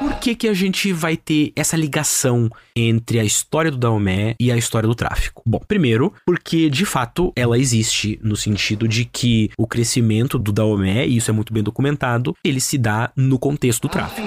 [0.00, 4.50] Por que, que a gente vai ter essa ligação entre a história do Daomé e
[4.50, 5.42] a história do tráfico?
[5.46, 11.06] Bom, primeiro, porque de fato ela existe no sentido de que o crescimento do Daomé,
[11.06, 14.26] e isso é muito bem documentado, ele se dá no contexto do tráfico.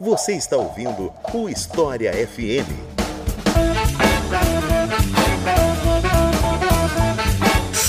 [0.00, 2.99] Você está ouvindo o História FM.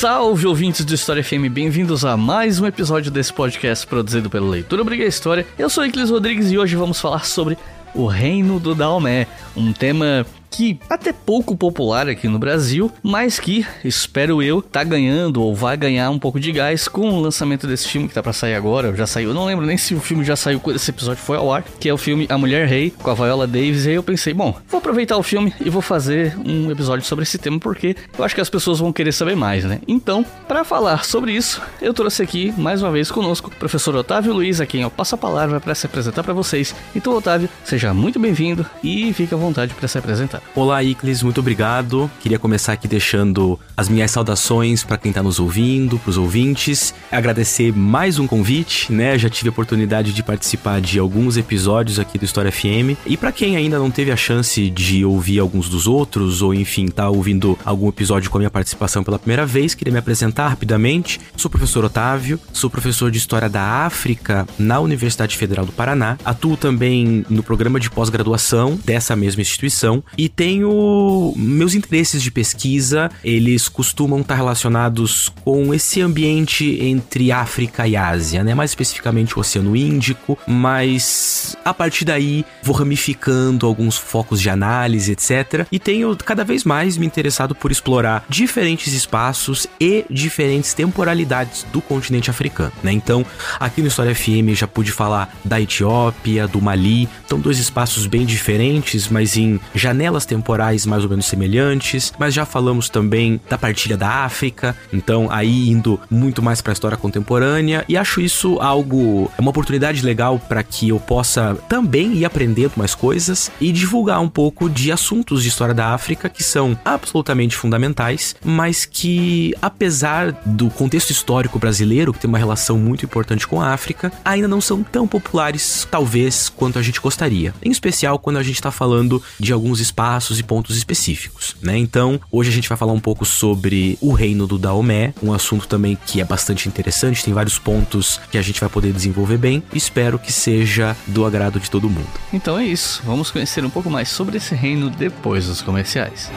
[0.01, 4.81] Salve ouvintes do História FM, bem-vindos a mais um episódio desse podcast produzido pelo Leitura
[4.81, 5.45] Obriga História.
[5.59, 7.55] Eu sou Iclis Rodrigues e hoje vamos falar sobre
[7.93, 13.65] o Reino do Daomé, um tema que até pouco popular aqui no Brasil, mas que,
[13.83, 17.87] espero eu, tá ganhando ou vai ganhar um pouco de gás com o lançamento desse
[17.87, 18.93] filme que tá para sair agora.
[18.95, 21.37] Já saiu, eu não lembro nem se o filme já saiu quando esse episódio foi
[21.37, 23.85] ao ar, que é o filme A Mulher Rei, com a Viola Davis.
[23.85, 27.23] E aí eu pensei, bom, vou aproveitar o filme e vou fazer um episódio sobre
[27.23, 29.79] esse tema porque eu acho que as pessoas vão querer saber mais, né?
[29.87, 34.33] Então, para falar sobre isso, eu trouxe aqui mais uma vez conosco o professor Otávio
[34.33, 36.75] Luiz, a quem eu passo a palavra para se apresentar para vocês.
[36.93, 40.40] Então, Otávio, seja muito bem-vindo e fique à vontade para se apresentar.
[40.53, 42.11] Olá, Iclis, muito obrigado.
[42.19, 46.93] Queria começar aqui deixando as minhas saudações para quem está nos ouvindo, para os ouvintes.
[47.09, 49.17] Agradecer mais um convite, né?
[49.17, 52.97] Já tive a oportunidade de participar de alguns episódios aqui do História FM.
[53.05, 56.87] E para quem ainda não teve a chance de ouvir alguns dos outros, ou enfim,
[56.87, 61.19] tá ouvindo algum episódio com a minha participação pela primeira vez, queria me apresentar rapidamente.
[61.37, 66.17] Sou o professor Otávio, sou professor de História da África na Universidade Federal do Paraná.
[66.25, 73.09] Atuo também no programa de pós-graduação dessa mesma instituição e tenho meus interesses de pesquisa,
[73.23, 78.53] eles costumam estar relacionados com esse ambiente entre África e Ásia, né?
[78.53, 85.11] Mais especificamente o Oceano Índico, mas a partir daí vou ramificando alguns focos de análise,
[85.11, 85.65] etc.
[85.71, 91.81] E tenho cada vez mais me interessado por explorar diferentes espaços e diferentes temporalidades do
[91.81, 92.91] continente africano, né?
[92.91, 93.25] Então,
[93.59, 98.25] aqui no História FM já pude falar da Etiópia, do Mali, são dois espaços bem
[98.25, 103.97] diferentes, mas em janelas temporais mais ou menos semelhantes, mas já falamos também da partilha
[103.97, 109.31] da África, então aí indo muito mais para a história contemporânea e acho isso algo
[109.37, 114.29] uma oportunidade legal para que eu possa também ir aprendendo mais coisas e divulgar um
[114.29, 120.69] pouco de assuntos de história da África que são absolutamente fundamentais, mas que apesar do
[120.69, 124.83] contexto histórico brasileiro que tem uma relação muito importante com a África, ainda não são
[124.83, 127.53] tão populares talvez quanto a gente gostaria.
[127.63, 131.77] Em especial quando a gente está falando de alguns espaços e pontos específicos, né?
[131.77, 135.67] Então, hoje a gente vai falar um pouco sobre o reino do Daomé, um assunto
[135.67, 139.63] também que é bastante interessante, tem vários pontos que a gente vai poder desenvolver bem.
[139.73, 142.09] Espero que seja do agrado de todo mundo.
[142.33, 146.29] Então é isso, vamos conhecer um pouco mais sobre esse reino depois dos comerciais.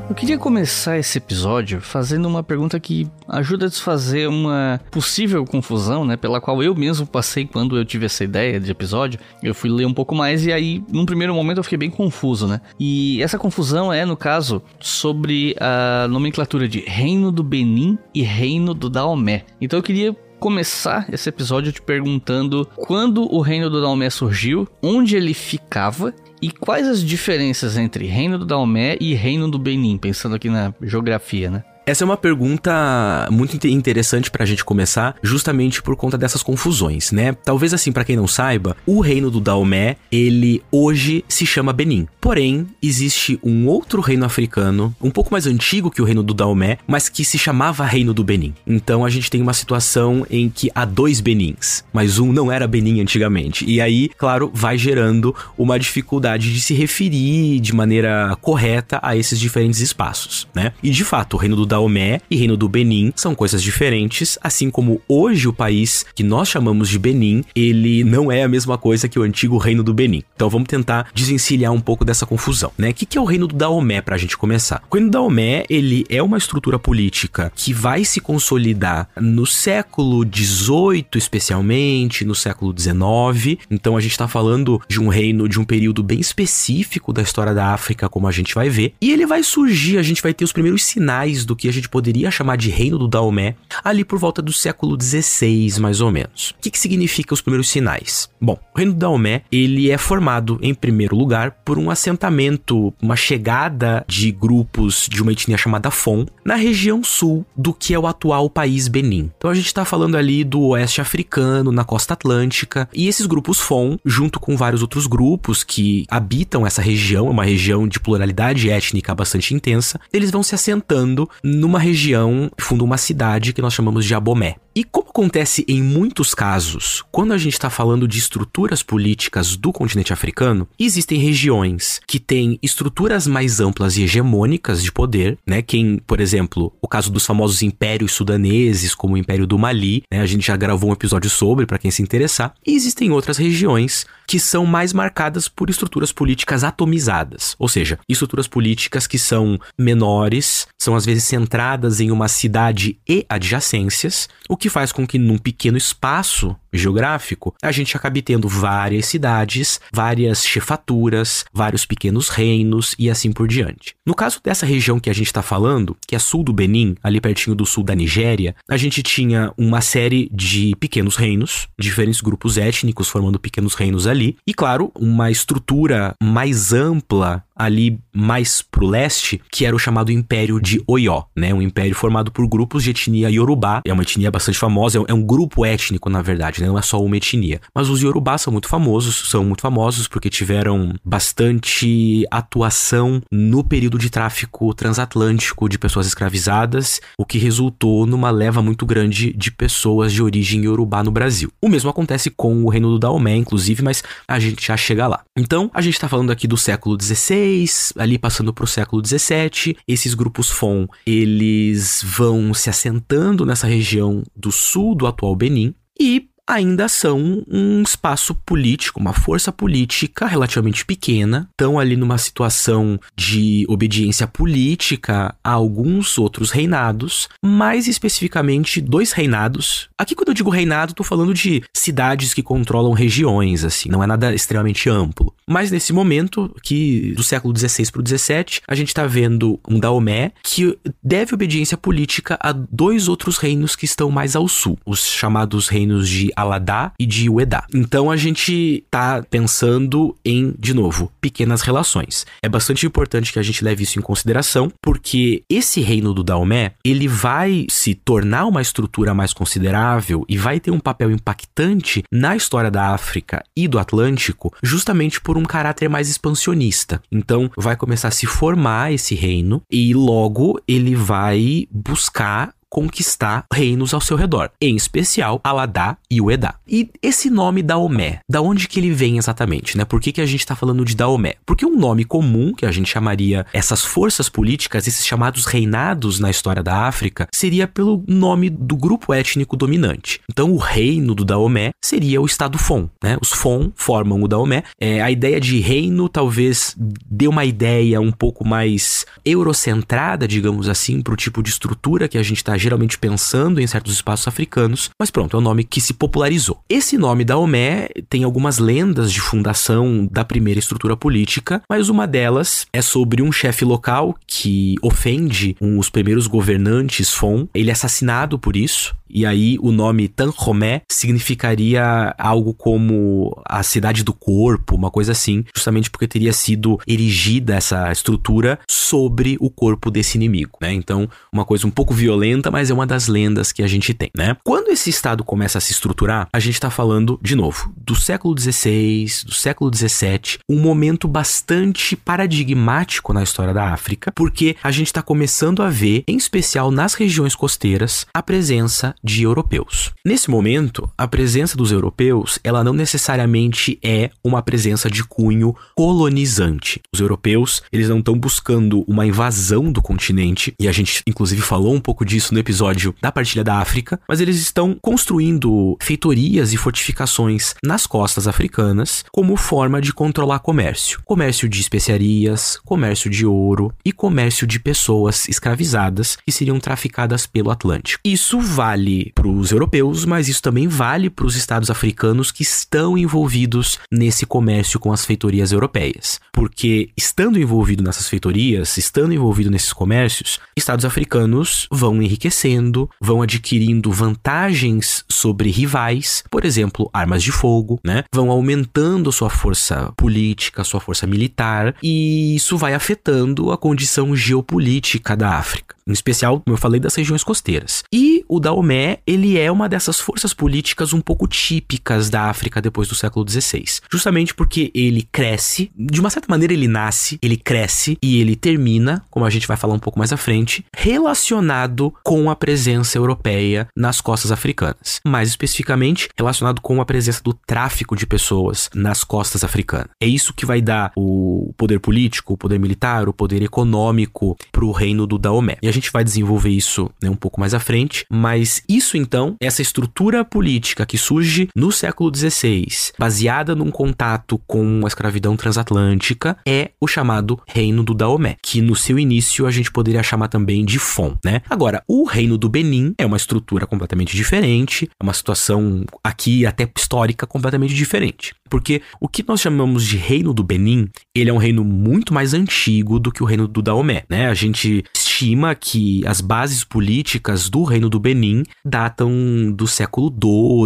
[0.08, 6.02] Eu queria começar esse episódio fazendo uma pergunta que ajuda a desfazer uma possível confusão,
[6.02, 6.16] né?
[6.16, 9.20] Pela qual eu mesmo passei quando eu tive essa ideia de episódio.
[9.42, 12.48] Eu fui ler um pouco mais e aí, num primeiro momento, eu fiquei bem confuso,
[12.48, 12.62] né?
[12.80, 18.72] E essa confusão é, no caso, sobre a nomenclatura de Reino do Benin e Reino
[18.72, 19.44] do Daomé.
[19.60, 25.16] Então eu queria começar esse episódio te perguntando quando o reino do Daomé surgiu, onde
[25.16, 30.36] ele ficava e quais as diferenças entre Reino do Daomé e Reino do Benin, pensando
[30.36, 31.64] aqui na geografia, né?
[31.88, 37.12] Essa é uma pergunta muito interessante para a gente começar, justamente por conta dessas confusões,
[37.12, 37.32] né?
[37.32, 42.06] Talvez assim, para quem não saiba, o reino do Daomé, ele hoje se chama Benin.
[42.20, 46.76] Porém, existe um outro reino africano, um pouco mais antigo que o reino do Daomé,
[46.86, 48.52] mas que se chamava Reino do Benin.
[48.66, 52.68] Então a gente tem uma situação em que há dois Benins, mas um não era
[52.68, 53.64] Benin antigamente.
[53.64, 59.40] E aí, claro, vai gerando uma dificuldade de se referir de maneira correta a esses
[59.40, 60.74] diferentes espaços, né?
[60.82, 64.36] E de fato, o reino do Daomé Daomé e Reino do Benin são coisas diferentes,
[64.42, 68.76] assim como hoje o país que nós chamamos de Benin, ele não é a mesma
[68.76, 70.24] coisa que o antigo Reino do Benin.
[70.34, 72.90] Então vamos tentar desencilhar um pouco dessa confusão, né?
[72.90, 74.82] O que é o Reino do Daomé para a gente começar?
[74.90, 80.26] O Reino do Daomé, ele é uma estrutura política que vai se consolidar no século
[80.26, 83.58] XVIII, especialmente, no século XIX.
[83.70, 87.54] Então a gente está falando de um reino, de um período bem específico da história
[87.54, 88.94] da África, como a gente vai ver.
[89.00, 91.88] E ele vai surgir, a gente vai ter os primeiros sinais do que a gente
[91.88, 96.50] poderia chamar de Reino do Daomé, ali por volta do século XVI, mais ou menos.
[96.50, 98.28] O que, que significa os primeiros sinais?
[98.40, 103.16] Bom, o Reino do Daomé, ele é formado, em primeiro lugar, por um assentamento, uma
[103.16, 108.06] chegada de grupos de uma etnia chamada Fon, na região sul do que é o
[108.06, 109.30] atual país Benin.
[109.36, 113.60] Então a gente está falando ali do oeste africano, na costa atlântica, e esses grupos
[113.60, 118.70] Fon, junto com vários outros grupos que habitam essa região, é uma região de pluralidade
[118.70, 124.04] étnica bastante intensa, eles vão se assentando numa região, fundam uma cidade que nós chamamos
[124.04, 124.56] de Abomé.
[124.74, 129.72] E como acontece em muitos casos, quando a gente está falando de estruturas políticas do
[129.72, 135.62] continente africano, existem regiões que têm estruturas mais amplas e hegemônicas de poder, né?
[135.62, 140.20] Quem, por exemplo, o caso dos famosos impérios sudaneses, como o Império do Mali, né?
[140.20, 142.54] A gente já gravou um episódio sobre para quem se interessar.
[142.64, 148.46] E existem outras regiões que são mais marcadas por estruturas políticas atomizadas, ou seja, estruturas
[148.46, 154.67] políticas que são menores, são às vezes centradas em uma cidade e adjacências, o que
[154.68, 161.44] faz com que num pequeno espaço geográfico a gente acabe tendo várias cidades, várias chefaturas,
[161.52, 163.94] vários pequenos reinos e assim por diante.
[164.06, 167.20] No caso dessa região que a gente está falando, que é sul do Benin, ali
[167.20, 172.56] pertinho do sul da Nigéria, a gente tinha uma série de pequenos reinos, diferentes grupos
[172.56, 174.36] étnicos formando pequenos reinos ali.
[174.46, 180.60] E claro, uma estrutura mais ampla ali mais pro leste, que era o chamado Império
[180.60, 181.52] de Oió, né?
[181.52, 183.82] Um império formado por grupos de etnia Yorubá.
[183.84, 186.67] É uma etnia bastante famosa, é um grupo étnico, na verdade, né?
[186.68, 187.62] Não é só uma etnia.
[187.74, 193.96] Mas os Yorubá são muito famosos, são muito famosos porque tiveram bastante atuação no período
[193.96, 200.12] de tráfico transatlântico de pessoas escravizadas, o que resultou numa leva muito grande de pessoas
[200.12, 201.50] de origem Yorubá no Brasil.
[201.58, 205.22] O mesmo acontece com o Reino do Daomé, inclusive, mas a gente já chega lá.
[205.34, 207.64] Então, a gente está falando aqui do século XVI,
[207.96, 214.22] ali passando para o século XVII, esses grupos Fon, eles vão se assentando nessa região
[214.36, 220.84] do sul do atual Benin e ainda são um espaço político, uma força política relativamente
[220.84, 229.12] pequena, estão ali numa situação de obediência política a alguns outros reinados, mais especificamente dois
[229.12, 229.90] reinados.
[229.98, 234.06] Aqui quando eu digo reinado, estou falando de cidades que controlam regiões, assim, não é
[234.06, 235.34] nada extremamente amplo.
[235.46, 239.78] Mas nesse momento, que do século XVI para o XVII, a gente está vendo um
[239.78, 245.06] Daomé que deve obediência política a dois outros reinos que estão mais ao sul, os
[245.06, 247.64] chamados reinos de Aladá e de Uedá.
[247.74, 252.26] Então a gente tá pensando em, de novo, pequenas relações.
[252.42, 256.72] É bastante importante que a gente leve isso em consideração, porque esse reino do Daomé,
[256.84, 262.36] ele vai se tornar uma estrutura mais considerável e vai ter um papel impactante na
[262.36, 267.02] história da África e do Atlântico, justamente por um caráter mais expansionista.
[267.10, 273.94] Então vai começar a se formar esse reino e logo ele vai buscar conquistar reinos
[273.94, 276.54] ao seu redor, em especial Aladá e o Edá.
[276.66, 279.84] E esse nome Daomé, da onde que ele vem exatamente, né?
[279.84, 281.34] Por que, que a gente está falando de Daomé?
[281.46, 286.30] Porque um nome comum que a gente chamaria essas forças políticas, esses chamados reinados na
[286.30, 290.20] história da África, seria pelo nome do grupo étnico dominante.
[290.30, 293.16] Então, o reino do Daomé seria o estado Fon, né?
[293.20, 294.64] Os Fon formam o Daomé.
[294.80, 301.00] É, a ideia de reino talvez dê uma ideia um pouco mais eurocentrada, digamos assim,
[301.00, 304.90] para o tipo de estrutura que a gente está geralmente pensando em certos espaços africanos,
[304.98, 306.60] mas pronto, é um nome que se popularizou.
[306.68, 312.06] Esse nome da Omé tem algumas lendas de fundação da primeira estrutura política, mas uma
[312.06, 317.46] delas é sobre um chefe local que ofende um, os primeiros governantes Fon.
[317.54, 324.02] Ele é assassinado por isso, e aí o nome Tanhomé significaria algo como a cidade
[324.02, 329.90] do corpo, uma coisa assim, justamente porque teria sido erigida essa estrutura sobre o corpo
[329.90, 330.72] desse inimigo, né?
[330.72, 334.10] Então, uma coisa um pouco violenta, mas é uma das lendas que a gente tem,
[334.16, 334.36] né?
[334.44, 338.38] Quando esse estado começa a se estruturar, a gente está falando, de novo, do século
[338.38, 344.86] XVI, do século XVII, um momento bastante paradigmático na história da África, porque a gente
[344.86, 349.92] está começando a ver, em especial nas regiões costeiras, a presença de europeus.
[350.04, 356.80] Nesse momento, a presença dos europeus, ela não necessariamente é uma presença de cunho colonizante.
[356.92, 361.74] Os europeus, eles não estão buscando uma invasão do continente, e a gente inclusive falou
[361.74, 366.56] um pouco disso no episódio da partilha da África, mas eles estão construindo feitorias e
[366.56, 371.00] fortificações nas costas africanas como forma de controlar comércio.
[371.04, 377.50] Comércio de especiarias, comércio de ouro e comércio de pessoas escravizadas que seriam traficadas pelo
[377.50, 378.00] Atlântico.
[378.04, 382.96] Isso vale para os europeus, mas isso também vale para os estados africanos que estão
[382.96, 386.20] envolvidos nesse comércio com as feitorias europeias.
[386.32, 393.90] Porque estando envolvido nessas feitorias, estando envolvido nesses comércios, estados africanos vão enriquecendo, vão adquirindo
[393.90, 398.04] vantagens sobre rivais, por exemplo, armas de fogo, né?
[398.12, 405.16] Vão aumentando sua força política, sua força militar, e isso vai afetando a condição geopolítica
[405.16, 407.82] da África em especial, como eu falei, das regiões costeiras.
[407.92, 412.88] E o Daomé, ele é uma dessas forças políticas um pouco típicas da África depois
[412.88, 417.96] do século XVI, justamente porque ele cresce, de uma certa maneira ele nasce, ele cresce
[418.02, 422.30] e ele termina, como a gente vai falar um pouco mais à frente, relacionado com
[422.30, 425.00] a presença europeia nas costas africanas.
[425.06, 429.88] Mais especificamente, relacionado com a presença do tráfico de pessoas nas costas africanas.
[430.00, 434.64] É isso que vai dar o poder político, o poder militar, o poder econômico para
[434.64, 435.56] o reino do Daomé.
[435.62, 439.36] E a gente vai desenvolver isso né, um pouco mais à frente, mas isso então,
[439.40, 442.66] essa estrutura política que surge no século XVI,
[442.98, 448.74] baseada num contato com a escravidão transatlântica, é o chamado Reino do Daomé, que no
[448.74, 451.42] seu início a gente poderia chamar também de Fon, né?
[451.48, 456.68] Agora, o Reino do Benin é uma estrutura completamente diferente, é uma situação aqui até
[456.76, 458.34] histórica completamente diferente.
[458.48, 462.34] Porque o que nós chamamos de Reino do Benin, ele é um reino muito mais
[462.34, 464.28] antigo do que o Reino do Daomé, né?
[464.28, 464.84] A gente
[465.18, 470.14] estima que as bases políticas do Reino do Benin datam do século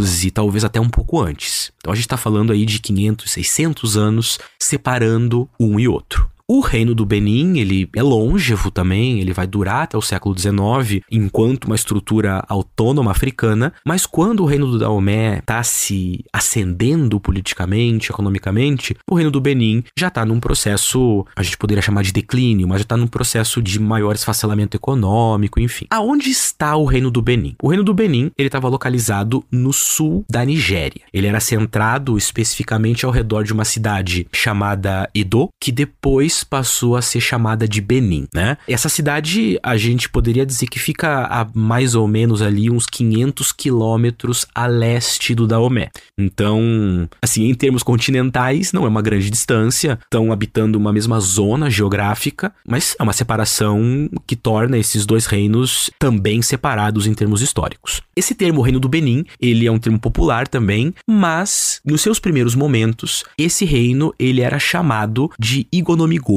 [0.04, 1.72] XII, talvez até um pouco antes.
[1.78, 6.30] Então a gente está falando aí de 500, 600 anos separando um e outro.
[6.54, 11.02] O reino do Benin, ele é longevo também, ele vai durar até o século XIX,
[11.10, 18.10] enquanto uma estrutura autônoma africana, mas quando o reino do Daomé está se ascendendo politicamente,
[18.10, 22.68] economicamente, o reino do Benin já está num processo, a gente poderia chamar de declínio,
[22.68, 25.86] mas já está num processo de maior esfacelamento econômico, enfim.
[25.88, 27.56] Aonde está o reino do Benin?
[27.62, 31.00] O reino do Benin, ele estava localizado no sul da Nigéria.
[31.14, 37.02] Ele era centrado especificamente ao redor de uma cidade chamada Edo, que depois passou a
[37.02, 38.56] ser chamada de Benin, né?
[38.68, 43.52] Essa cidade a gente poderia dizer que fica a mais ou menos ali uns 500
[43.52, 45.90] quilômetros a leste do Daomé.
[46.18, 51.70] Então, assim, em termos continentais, não é uma grande distância, estão habitando uma mesma zona
[51.70, 58.00] geográfica, mas é uma separação que torna esses dois reinos também separados em termos históricos.
[58.16, 62.54] Esse termo Reino do Benin, ele é um termo popular também, mas nos seus primeiros
[62.54, 66.31] momentos, esse reino ele era chamado de Igonomigo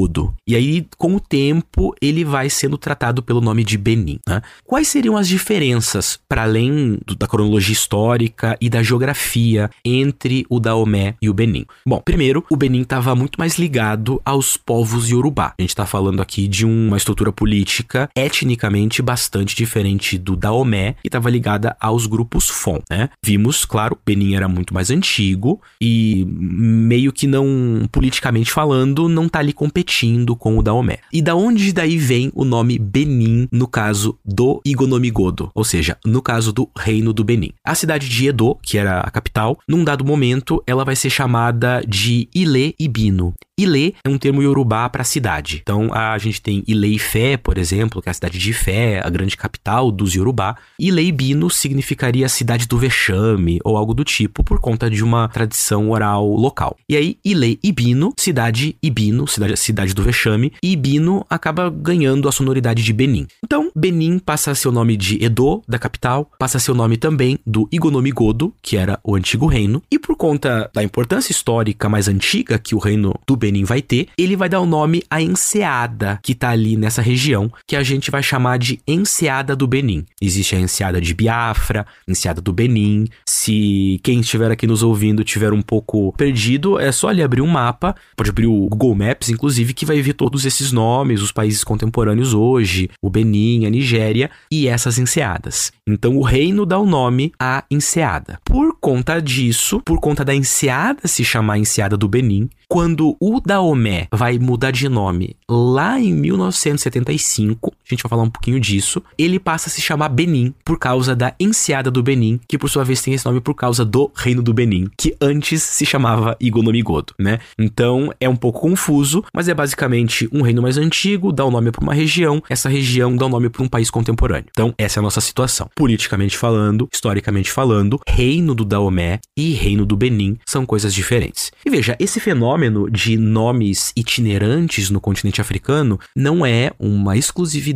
[0.47, 4.19] E aí, com o tempo, ele vai sendo tratado pelo nome de Benin.
[4.27, 4.41] Né?
[4.65, 10.59] Quais seriam as diferenças, para além do, da cronologia histórica e da geografia, entre o
[10.59, 11.65] Daomé e o Benin?
[11.87, 15.53] Bom, primeiro, o Benin estava muito mais ligado aos povos Yorubá.
[15.57, 21.07] A gente está falando aqui de uma estrutura política etnicamente bastante diferente do Daomé e
[21.07, 22.81] estava ligada aos grupos Fon.
[22.89, 23.09] Né?
[23.23, 29.39] Vimos, claro, Benin era muito mais antigo e meio que não, politicamente falando, não está
[29.39, 30.99] ali competindo competindo com o Daomé.
[31.11, 36.21] E da onde daí vem o nome Benin no caso do Igonomigodo, ou seja, no
[36.21, 37.51] caso do Reino do Benin.
[37.61, 41.81] A cidade de Edo, que era a capital, num dado momento ela vai ser chamada
[41.85, 43.33] de Ile Ibino.
[43.57, 45.61] Ile é um termo iorubá para cidade.
[45.61, 49.09] Então a gente tem Ile Ifé, por exemplo, que é a cidade de Ifé, a
[49.09, 50.57] grande capital dos iorubá.
[50.77, 55.89] Ile Ibino significaria cidade do vexame ou algo do tipo por conta de uma tradição
[55.89, 56.75] oral local.
[56.89, 62.33] E aí Ile Ibino, cidade Ibino, cidade, cidade do vexame, e Ibino acaba ganhando a
[62.33, 63.25] sonoridade de Benin.
[63.41, 66.75] Então Benin passa a ser o nome de Edo, da capital, passa a ser o
[66.75, 71.87] nome também do Igonomigodo, que era o antigo reino, e por conta da importância histórica
[71.87, 75.21] mais antiga que o reino do Benin vai ter, ele vai dar o nome à
[75.21, 80.03] enseada que tá ali nessa região, que a gente vai chamar de enseada do Benin.
[80.19, 83.07] Existe a enseada de Biafra, enseada do Benin.
[83.23, 87.47] Se quem estiver aqui nos ouvindo tiver um pouco perdido, é só ali abrir um
[87.47, 91.63] mapa, pode abrir o Google Maps, inclusive, que vai ver todos esses nomes, os países
[91.63, 95.71] contemporâneos hoje, o Benin, a Nigéria e essas enseadas.
[95.87, 98.39] Então o reino dá o nome à enseada.
[98.43, 104.07] Por conta disso, por conta da enseada se chamar enseada do Benin, quando o Daomé
[104.11, 109.01] vai mudar de nome lá em 1975, a gente vai falar um pouquinho disso.
[109.17, 112.83] Ele passa a se chamar Benin por causa da enseada do Benin, que por sua
[112.83, 117.13] vez tem esse nome por causa do Reino do Benin, que antes se chamava Igonomigodo,
[117.19, 117.39] né?
[117.57, 121.51] Então é um pouco confuso, mas é basicamente um reino mais antigo, dá o um
[121.51, 124.47] nome para uma região, essa região dá o um nome para um país contemporâneo.
[124.49, 125.69] Então essa é a nossa situação.
[125.75, 131.51] Politicamente falando, historicamente falando, Reino do Daomé e Reino do Benin são coisas diferentes.
[131.65, 137.74] E veja, esse fenômeno de nomes itinerantes no continente africano não é uma exclusividade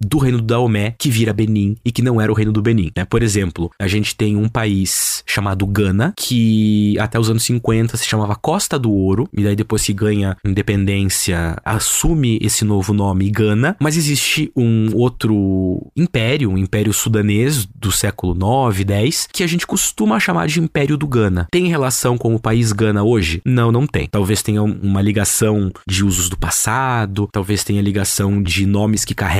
[0.00, 2.90] do Reino do Daomé que vira Benin e que não era o Reino do Benin.
[2.96, 3.04] Né?
[3.04, 8.06] Por exemplo, a gente tem um país chamado Gana, que até os anos 50 se
[8.06, 13.76] chamava Costa do Ouro, e daí depois que ganha independência, assume esse novo nome Gana,
[13.80, 19.66] mas existe um outro império, um império sudanês do século 9, 10, que a gente
[19.66, 21.46] costuma chamar de Império do Gana.
[21.50, 23.40] Tem relação com o país Gana hoje?
[23.44, 24.08] Não, não tem.
[24.08, 29.35] Talvez tenha uma ligação de usos do passado, talvez tenha ligação de nomes que carregam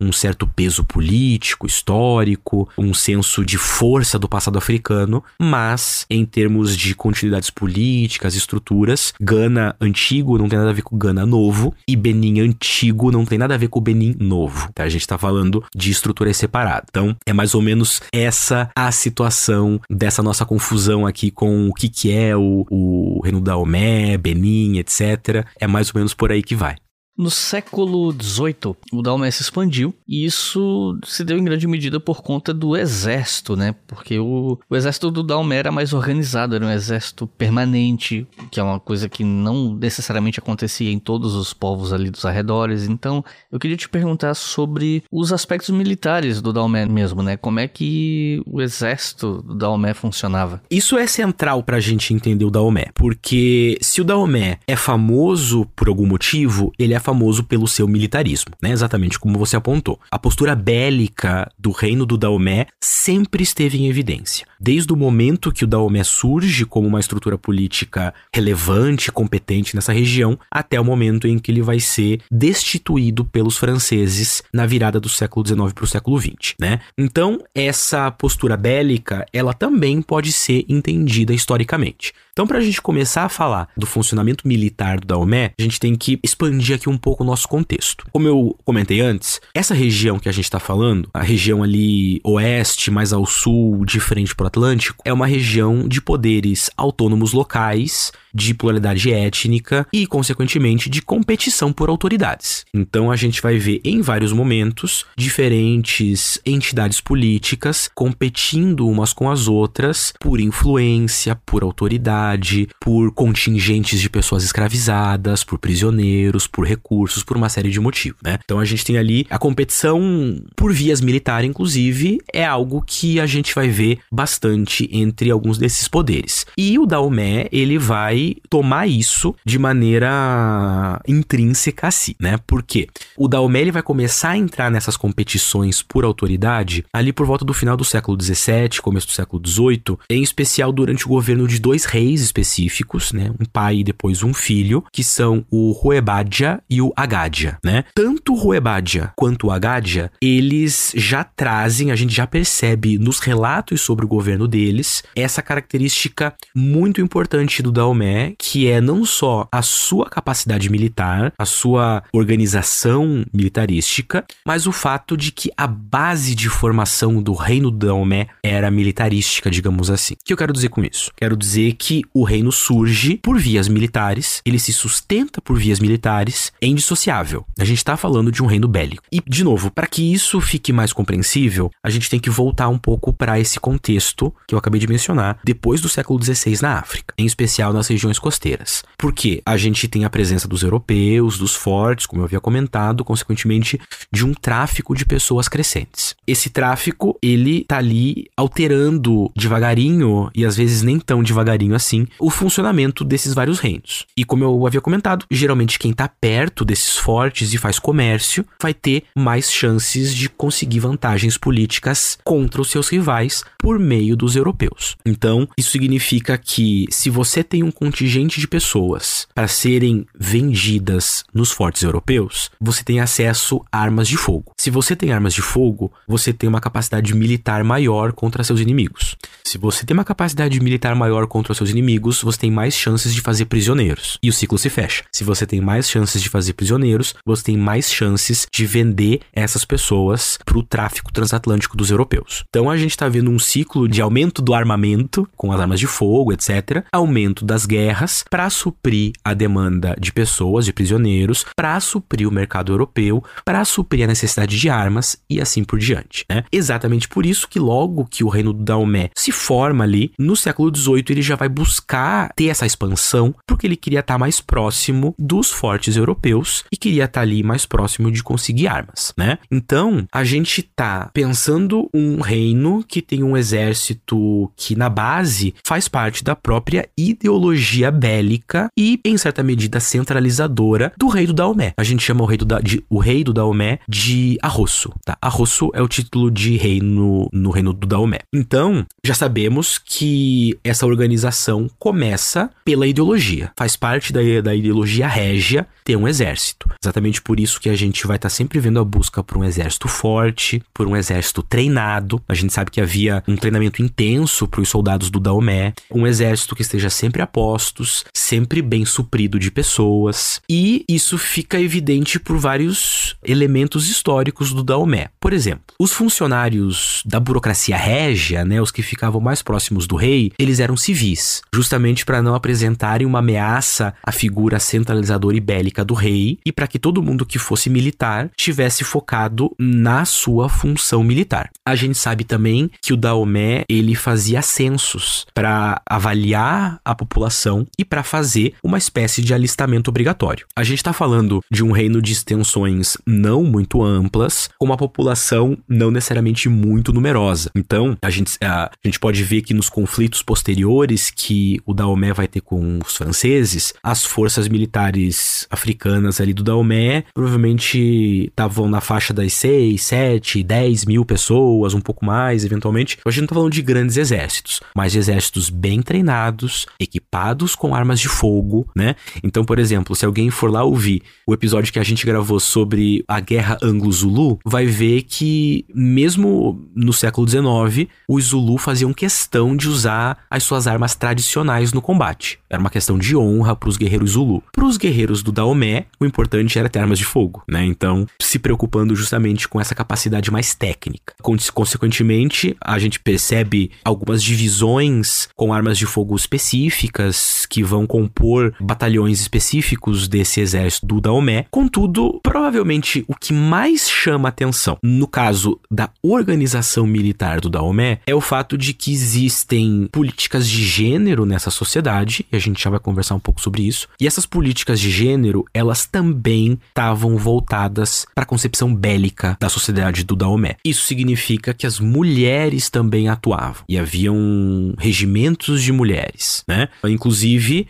[0.00, 6.76] um certo peso político, histórico, um senso de força do passado africano, mas em termos
[6.76, 11.96] de continuidades políticas, estruturas, Gana antigo não tem nada a ver com Gana novo e
[11.96, 14.70] Benin antigo não tem nada a ver com Benin novo.
[14.72, 14.84] Tá?
[14.84, 16.86] A gente está falando de estruturas separadas.
[16.88, 21.88] Então, é mais ou menos essa a situação dessa nossa confusão aqui com o que,
[21.88, 25.44] que é o, o Reino da Omé, Benin, etc.
[25.58, 26.76] É mais ou menos por aí que vai.
[27.20, 32.22] No século XVIII, o Daomé se expandiu e isso se deu em grande medida por
[32.22, 33.74] conta do exército, né?
[33.86, 38.62] Porque o, o exército do Daomé era mais organizado, era um exército permanente, que é
[38.62, 42.88] uma coisa que não necessariamente acontecia em todos os povos ali dos arredores.
[42.88, 47.36] Então, eu queria te perguntar sobre os aspectos militares do Daomé mesmo, né?
[47.36, 50.62] Como é que o exército do Daomé funcionava?
[50.70, 55.86] Isso é central pra gente entender o Daomé, porque se o Daomé é famoso por
[55.86, 58.70] algum motivo, ele é famoso famoso pelo seu militarismo, né?
[58.70, 59.98] Exatamente como você apontou.
[60.10, 64.46] A postura bélica do reino do Daomé sempre esteve em evidência.
[64.60, 70.38] Desde o momento que o Daomé surge como uma estrutura política relevante, competente nessa região,
[70.50, 75.46] até o momento em que ele vai ser destituído pelos franceses na virada do século
[75.46, 76.80] XIX para o século XX, né?
[76.98, 82.12] Então, essa postura bélica, ela também pode ser entendida historicamente.
[82.32, 85.94] Então, para a gente começar a falar do funcionamento militar do Daomé, a gente tem
[85.94, 88.06] que expandir aqui um pouco o nosso contexto.
[88.12, 92.90] Como eu comentei antes, essa região que a gente está falando, a região ali oeste,
[92.90, 98.54] mais ao sul, de frente para Atlântico, é uma região de poderes autônomos locais, de
[98.54, 102.64] pluralidade étnica e, consequentemente, de competição por autoridades.
[102.74, 109.48] Então, a gente vai ver em vários momentos diferentes entidades políticas competindo umas com as
[109.48, 117.36] outras por influência, por autoridade, por contingentes de pessoas escravizadas, por prisioneiros, por recursos, por
[117.36, 118.38] uma série de motivos, né?
[118.44, 123.26] Então a gente tem ali a competição por vias militares, inclusive, é algo que a
[123.26, 126.46] gente vai ver bastante entre alguns desses poderes.
[126.56, 132.38] E o Daomé, ele vai tomar isso de maneira intrínseca a si, né?
[132.46, 137.44] Porque o Daomé ele vai começar a entrar nessas competições por autoridade ali por volta
[137.44, 141.58] do final do século XVII, começo do século XVIII, em especial durante o governo de
[141.58, 143.30] dois reis específicos, né?
[143.40, 147.84] Um pai e depois um filho, que são o Ruebadia e o Agadia, né?
[147.94, 153.80] Tanto o Ruebadia quanto o Agadia, eles já trazem, a gente já percebe nos relatos
[153.80, 157.72] sobre o governo deles, essa característica muito importante do
[158.10, 164.72] Daomé, que é não só a sua capacidade militar, a sua organização militarística, mas o
[164.72, 170.14] fato de que a base de formação do reino Daomé era militarística, digamos assim.
[170.14, 171.10] O que eu quero dizer com isso?
[171.16, 176.52] Quero dizer que o reino surge por vias militares, ele se sustenta por vias militares,
[176.60, 177.46] é indissociável.
[177.58, 179.02] A gente está falando de um reino bélico.
[179.12, 182.78] E, de novo, para que isso fique mais compreensível, a gente tem que voltar um
[182.78, 187.14] pouco para esse contexto que eu acabei de mencionar, depois do século XVI na África,
[187.16, 188.82] em especial nas regiões costeiras.
[188.98, 193.80] Porque a gente tem a presença dos europeus, dos fortes, como eu havia comentado, consequentemente
[194.12, 196.14] de um tráfico de pessoas crescentes.
[196.26, 202.30] Esse tráfico, ele tá ali alterando devagarinho e às vezes nem tão devagarinho assim o
[202.30, 204.06] funcionamento desses vários reinos.
[204.16, 208.74] E como eu havia comentado, geralmente quem tá perto desses fortes e faz comércio vai
[208.74, 214.96] ter mais chances de conseguir vantagens políticas contra os seus rivais por meio dos europeus.
[215.04, 221.50] Então, isso significa que se você tem um contingente de pessoas para serem vendidas nos
[221.50, 224.52] fortes europeus, você tem acesso a armas de fogo.
[224.56, 229.16] Se você tem armas de fogo, você tem uma capacidade militar maior contra seus inimigos.
[229.44, 233.20] Se você tem uma capacidade militar maior contra seus inimigos, você tem mais chances de
[233.20, 234.18] fazer prisioneiros.
[234.22, 235.02] E o ciclo se fecha.
[235.10, 239.64] Se você tem mais chances de fazer prisioneiros, você tem mais chances de vender essas
[239.64, 242.44] pessoas para o tráfico transatlântico dos europeus.
[242.48, 245.88] Então a gente está vendo um ciclo de aumento do armamento com as armas de
[245.88, 247.79] fogo, etc., aumento das guerras
[248.28, 254.04] para suprir a demanda de pessoas, de prisioneiros, para suprir o mercado europeu, para suprir
[254.04, 256.24] a necessidade de armas e assim por diante.
[256.28, 256.44] Né?
[256.52, 260.74] Exatamente por isso que logo que o reino do Daomé se forma ali, no século
[260.74, 265.14] XVIII ele já vai buscar ter essa expansão, porque ele queria estar tá mais próximo
[265.18, 269.38] dos fortes europeus e queria estar tá ali mais próximo de conseguir armas, né?
[269.50, 275.88] Então, a gente tá pensando um reino que tem um exército que na base faz
[275.88, 281.72] parte da própria ideologia bélica e em certa medida centralizadora do rei do Daomé.
[281.76, 285.16] A gente chama o rei do, da, de, o rei do Daomé de Arrosso, tá?
[285.20, 288.20] Arrosso é o título de rei no, no reino do Daomé.
[288.32, 293.52] Então, já sabemos que essa organização começa pela ideologia.
[293.56, 296.68] Faz parte da, da ideologia régia ter um exército.
[296.82, 299.44] Exatamente por isso que a gente vai estar tá sempre vendo a busca por um
[299.44, 302.22] exército forte, por um exército treinado.
[302.28, 306.54] A gente sabe que havia um treinamento intenso para os soldados do Daomé, um exército
[306.54, 307.26] que esteja sempre a
[307.60, 310.40] postos, sempre bem suprido de pessoas.
[310.48, 315.08] E isso fica evidente por vários elementos históricos do Daomé.
[315.20, 320.32] Por exemplo, os funcionários da burocracia régia, né, os que ficavam mais próximos do rei,
[320.38, 325.92] eles eram civis, justamente para não apresentarem uma ameaça à figura centralizadora e bélica do
[325.92, 331.50] rei e para que todo mundo que fosse militar tivesse focado na sua função militar.
[331.66, 337.84] A gente sabe também que o Daomé ele fazia censos para avaliar a população e
[337.84, 340.46] para fazer uma espécie de alistamento obrigatório.
[340.54, 345.56] A gente está falando de um reino de extensões não muito amplas, com uma população
[345.68, 347.50] não necessariamente muito numerosa.
[347.54, 352.12] Então, a gente, a, a gente pode ver que nos conflitos posteriores que o Daomé
[352.12, 358.80] vai ter com os franceses, as forças militares africanas ali do Daomé provavelmente estavam na
[358.80, 362.98] faixa das 6, 7, 10 mil pessoas, um pouco mais, eventualmente.
[363.04, 368.00] A gente não tá falando de grandes exércitos, mas exércitos bem treinados, equipados com armas
[368.00, 368.94] de fogo, né?
[369.22, 373.04] Então, por exemplo, se alguém for lá ouvir o episódio que a gente gravou sobre
[373.06, 379.68] a guerra anglo-zulu, vai ver que mesmo no século XIX, os Zulu faziam questão de
[379.68, 382.38] usar as suas armas tradicionais no combate.
[382.48, 384.42] Era uma questão de honra para os guerreiros Zulu.
[384.52, 387.64] Para os guerreiros do Daomé, o importante era ter armas de fogo, né?
[387.64, 391.14] Então, se preocupando justamente com essa capacidade mais técnica.
[391.22, 397.16] Consequentemente, a gente percebe algumas divisões com armas de fogo específicas
[397.48, 401.46] que vão compor batalhões específicos desse exército do Daomé.
[401.50, 408.14] Contudo, provavelmente o que mais chama atenção no caso da organização militar do Daomé é
[408.14, 412.78] o fato de que existem políticas de gênero nessa sociedade, e a gente já vai
[412.78, 413.88] conversar um pouco sobre isso.
[414.00, 420.04] E essas políticas de gênero, elas também estavam voltadas para a concepção bélica da sociedade
[420.04, 420.56] do Daomé.
[420.64, 426.68] Isso significa que as mulheres também atuavam e haviam regimentos de mulheres, né?
[426.84, 427.09] Inclusive,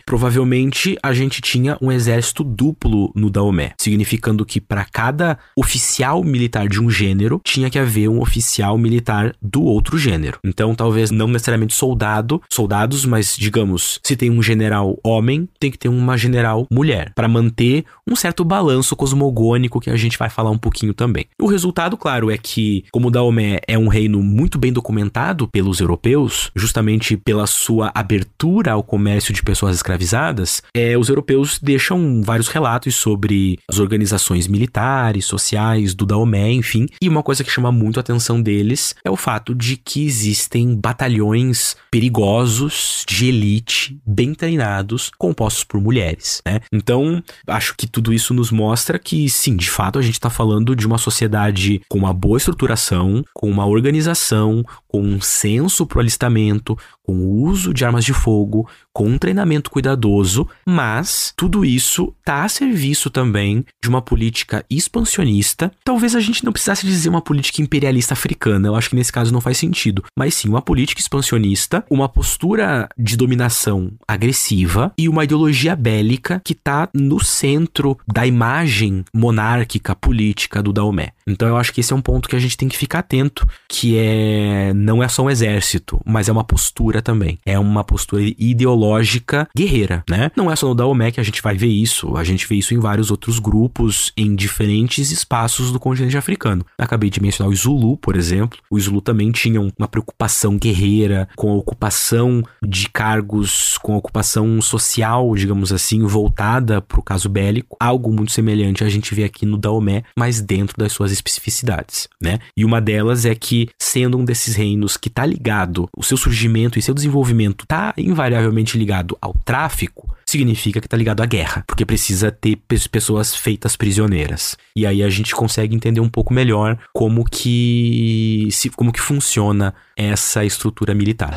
[0.05, 6.67] provavelmente a gente tinha um exército duplo no Daomé, significando que para cada oficial militar
[6.67, 10.39] de um gênero tinha que haver um oficial militar do outro gênero.
[10.43, 15.77] Então, talvez não necessariamente soldado, soldados, mas digamos, se tem um general homem, tem que
[15.77, 20.51] ter uma general mulher, para manter um certo balanço cosmogônico que a gente vai falar
[20.51, 21.25] um pouquinho também.
[21.39, 26.51] O resultado, claro, é que, como Daomé é um reino muito bem documentado pelos europeus,
[26.55, 32.95] justamente pela sua abertura ao comércio de pessoas escravizadas, é, os europeus deixam vários relatos
[32.95, 38.01] sobre as organizações militares, sociais do Daomé, enfim, e uma coisa que chama muito a
[38.01, 45.63] atenção deles é o fato de que existem batalhões perigosos de elite, bem treinados, compostos
[45.63, 46.61] por mulheres, né?
[46.71, 50.75] Então, acho que tudo isso nos mostra que, sim, de fato, a gente está falando
[50.75, 56.77] de uma sociedade com uma boa estruturação, com uma organização, com um senso pro alistamento,
[57.03, 62.43] com o uso de armas de fogo, com um treinamento cuidadoso, mas tudo isso está
[62.43, 65.71] a serviço também de uma política expansionista.
[65.83, 69.33] Talvez a gente não precisasse dizer uma política imperialista africana, eu acho que nesse caso
[69.33, 75.23] não faz sentido, mas sim uma política expansionista, uma postura de dominação agressiva e uma
[75.23, 81.13] ideologia bélica que está no centro da imagem monárquica política do Daomé.
[81.25, 83.47] Então eu acho que esse é um ponto que a gente tem que ficar atento,
[83.69, 87.37] que é não é só um exército, mas é uma postura também.
[87.45, 90.31] É uma postura ideológica guerreira, né?
[90.35, 92.73] Não é só no Daomé que a gente vai ver isso, a gente vê isso
[92.73, 96.65] em vários outros grupos, em diferentes espaços do continente africano.
[96.77, 98.57] Acabei de mencionar o Zulu, por exemplo.
[98.69, 104.59] O Zulu também tinha uma preocupação guerreira com a ocupação de cargos, com a ocupação
[104.61, 107.77] social, digamos assim, voltada para o caso bélico.
[107.79, 112.39] Algo muito semelhante a gente vê aqui no Daomé, mas dentro das suas especificidades, né?
[112.55, 116.79] E uma delas é que, sendo um desses reinos que está ligado, o seu surgimento
[116.81, 121.85] e seu desenvolvimento está invariavelmente ligado ao tráfico, significa que está ligado à guerra, porque
[121.85, 122.57] precisa ter
[122.89, 124.57] pessoas feitas prisioneiras.
[124.75, 129.75] E aí a gente consegue entender um pouco melhor como que se, como que funciona
[129.95, 131.33] essa estrutura militar.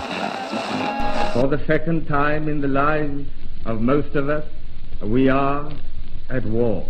[1.34, 3.26] For the second time in the lives
[3.66, 4.44] of most of us,
[5.02, 5.68] we are
[6.30, 6.84] at war.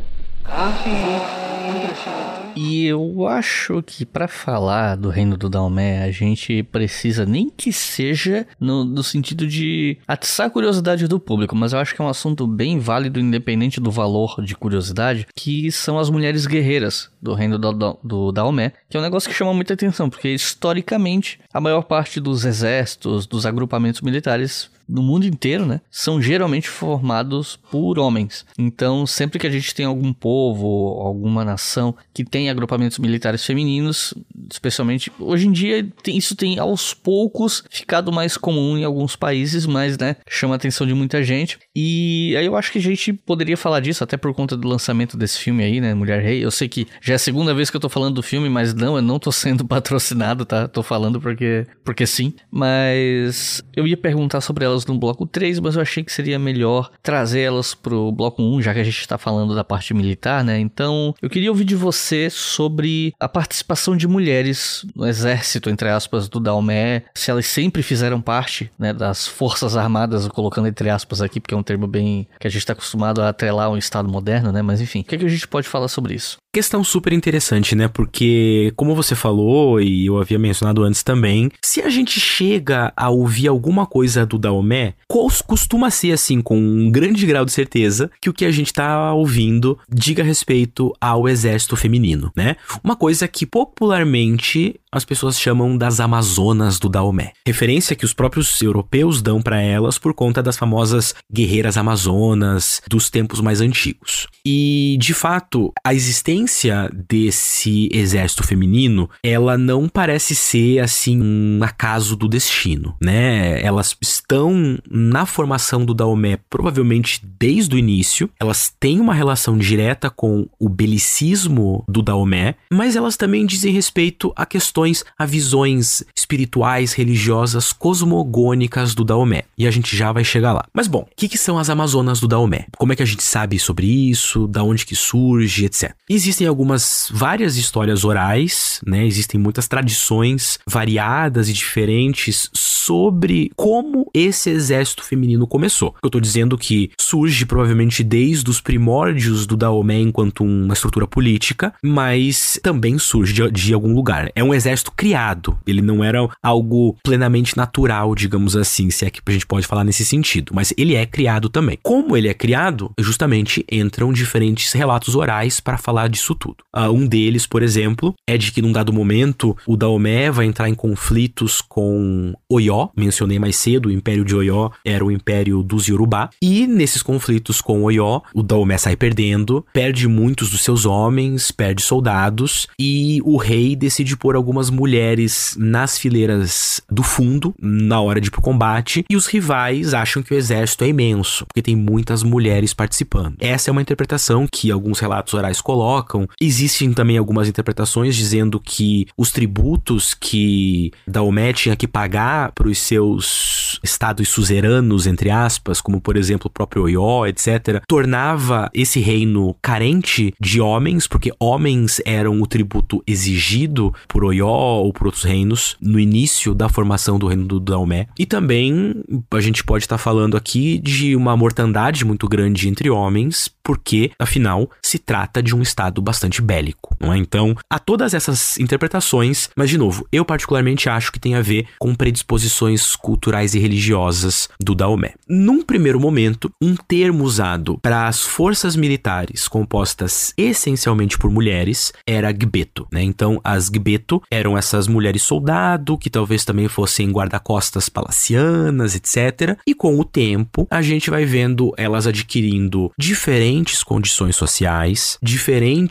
[2.57, 7.73] E eu acho que para falar do reino do Dalmé, a gente precisa nem que
[7.73, 12.05] seja no, no, sentido de atiçar a curiosidade do público, mas eu acho que é
[12.05, 17.35] um assunto bem válido, independente do valor de curiosidade, que são as mulheres guerreiras do
[17.35, 21.41] reino do, do, do Dalmé, que é um negócio que chama muita atenção, porque historicamente
[21.53, 27.57] a maior parte dos exércitos, dos agrupamentos militares no mundo inteiro, né, são geralmente formados
[27.71, 28.45] por homens.
[28.59, 34.15] Então, sempre que a gente tem algum povo, alguma nação que tem agrupamentos militares femininos,
[34.51, 39.67] especialmente hoje em dia, tem, isso tem aos poucos ficado mais comum em alguns países,
[39.67, 41.59] mas, né, chama a atenção de muita gente.
[41.75, 45.17] E aí eu acho que a gente poderia falar disso até por conta do lançamento
[45.17, 46.45] desse filme aí, né, Mulher Rei.
[46.45, 48.75] Eu sei que já é a segunda vez que eu tô falando do filme, mas
[48.75, 50.69] não, eu não tô sendo patrocinado, tá?
[50.69, 55.61] Tô falando porque porque sim, mas eu ia perguntar sobre ela elas no bloco 3,
[55.61, 58.99] mas eu achei que seria melhor trazer elas pro bloco 1, já que a gente
[58.99, 60.59] está falando da parte militar, né?
[60.59, 66.29] Então, eu queria ouvir de você sobre a participação de mulheres no exército, entre aspas,
[66.29, 71.41] do Dalmé, se elas sempre fizeram parte, né, das forças armadas, colocando entre aspas aqui,
[71.41, 74.53] porque é um termo bem que a gente está acostumado a atrelar um estado moderno,
[74.53, 74.63] né?
[74.63, 76.37] Mas enfim, o que, é que a gente pode falar sobre isso?
[76.55, 77.89] Questão super interessante, né?
[77.89, 83.09] Porque, como você falou, e eu havia mencionado antes também, se a gente chega a
[83.09, 88.31] ouvir alguma coisa do Daomé, costuma ser assim, com um grande grau de certeza, que
[88.31, 92.55] o que a gente tá ouvindo diga respeito ao exército feminino, né?
[92.85, 97.33] Uma coisa que popularmente as pessoas chamam das Amazonas do Daomé.
[97.45, 103.11] Referência que os próprios europeus dão para elas por conta das famosas guerreiras amazonas dos
[103.11, 104.29] tempos mais antigos.
[104.47, 106.44] E, de fato, a existência
[106.93, 113.63] desse exército feminino, ela não parece ser, assim, um acaso do destino, né?
[113.63, 120.09] Elas estão na formação do Daomé provavelmente desde o início, elas têm uma relação direta
[120.09, 126.93] com o belicismo do Daomé, mas elas também dizem respeito a questões a visões espirituais,
[126.93, 129.45] religiosas, cosmogônicas do Daomé.
[129.57, 130.65] E a gente já vai chegar lá.
[130.73, 132.67] Mas bom, o que, que, são as Amazonas do Daomé?
[132.77, 134.47] Como é que a gente sabe sobre isso?
[134.47, 135.95] Da onde que surge, etc.
[136.09, 139.07] Existem algumas, várias histórias orais, né?
[139.07, 145.95] Existem muitas tradições variadas e diferentes sobre como esse exército feminino começou.
[146.03, 151.73] Eu tô dizendo que surge provavelmente desde os primórdios do Daomé enquanto uma estrutura política,
[151.83, 154.31] mas também surge de, de algum lugar.
[154.35, 155.59] É um exército criado.
[155.67, 159.85] Ele não era algo plenamente natural, digamos assim, se é que a gente pode falar
[159.85, 160.53] nesse sentido.
[160.55, 161.79] Mas ele é criado também.
[161.83, 166.59] Como ele é criado, justamente entram diferentes relatos orais para falar tudo.
[166.73, 170.69] Uh, um deles, por exemplo, é de que num dado momento o Daomé vai entrar
[170.69, 172.89] em conflitos com Oió.
[172.97, 176.31] Mencionei mais cedo, o Império de Oió era o Império dos Yorubá.
[176.41, 181.83] E nesses conflitos com Oió, o Daomé sai perdendo, perde muitos dos seus homens, perde
[181.83, 188.29] soldados e o rei decide pôr algumas mulheres nas fileiras do fundo na hora de
[188.29, 192.23] ir pro combate e os rivais acham que o exército é imenso, porque tem muitas
[192.23, 193.37] mulheres participando.
[193.41, 196.14] Essa é uma interpretação que alguns relatos orais colocam.
[196.41, 202.79] Existem também algumas interpretações dizendo que os tributos que Daomé tinha que pagar para os
[202.79, 209.57] seus estados suzeranos, entre aspas, como por exemplo o próprio Oió, etc., tornava esse reino
[209.61, 215.77] carente de homens, porque homens eram o tributo exigido por Oió ou por outros reinos
[215.81, 218.07] no início da formação do reino do Daomé.
[218.19, 222.91] E também a gente pode estar tá falando aqui de uma mortandade muito grande entre
[222.91, 227.19] homens, porque afinal se trata de um estado bastante bélico, não é?
[227.19, 231.67] Então, há todas essas interpretações, mas de novo, eu particularmente acho que tem a ver
[231.79, 235.15] com predisposições culturais e religiosas do Daomé.
[235.29, 242.33] Num primeiro momento, um termo usado para as forças militares compostas essencialmente por mulheres era
[242.33, 243.03] gbeto, né?
[243.03, 249.59] Então, as gbeto eram essas mulheres soldado que talvez também fossem guarda-costas palacianas, etc.
[249.67, 255.84] E com o tempo, a gente vai vendo elas adquirindo diferentes condições sociais, diferentes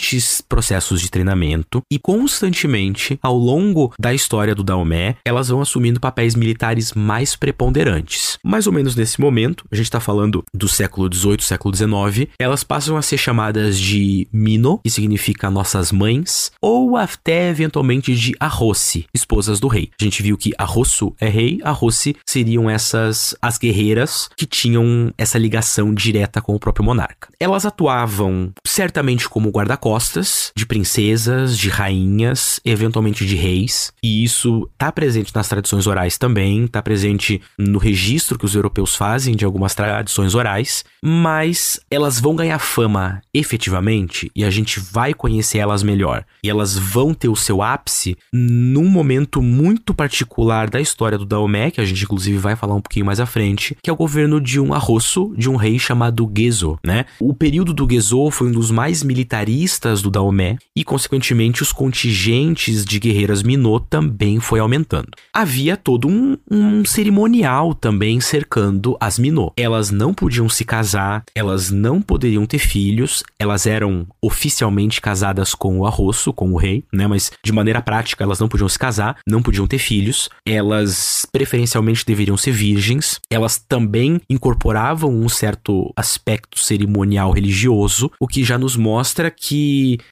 [0.47, 6.35] processos de treinamento e constantemente, ao longo da história do Daomé, elas vão assumindo papéis
[6.35, 8.37] militares mais preponderantes.
[8.43, 12.63] Mais ou menos nesse momento, a gente está falando do século XVIII, século XIX, elas
[12.63, 19.05] passam a ser chamadas de Mino, que significa nossas mães, ou até eventualmente de Arrossi,
[19.13, 19.89] esposas do rei.
[19.99, 25.37] A gente viu que Arrosso é rei, Arrossi seriam essas as guerreiras que tinham essa
[25.37, 27.29] ligação direta com o próprio monarca.
[27.39, 29.51] Elas atuavam certamente como
[29.83, 36.17] guarda-costas de princesas, de rainhas, eventualmente de reis, e isso está presente nas tradições orais
[36.17, 42.19] também, está presente no registro que os europeus fazem de algumas tradições orais, mas elas
[42.19, 46.23] vão ganhar fama efetivamente e a gente vai conhecer elas melhor.
[46.43, 51.71] E elas vão ter o seu ápice num momento muito particular da história do Daomé,
[51.71, 54.39] que a gente inclusive vai falar um pouquinho mais à frente, que é o governo
[54.39, 57.05] de um arroço de um rei chamado Gezo, né?
[57.19, 62.85] O período do Gezo foi um dos mais militaristas do Daomé e consequentemente os contingentes
[62.85, 65.09] de guerreiras Minot também foi aumentando.
[65.33, 69.53] Havia todo um, um cerimonial também cercando as Minot.
[69.57, 75.79] Elas não podiam se casar, elas não poderiam ter filhos, elas eram oficialmente casadas com
[75.79, 77.07] o Arroço, com o rei, né?
[77.07, 82.05] Mas de maneira prática elas não podiam se casar, não podiam ter filhos, elas preferencialmente
[82.05, 88.75] deveriam ser virgens, elas também incorporavam um certo aspecto cerimonial religioso, o que já nos
[88.75, 89.62] mostra que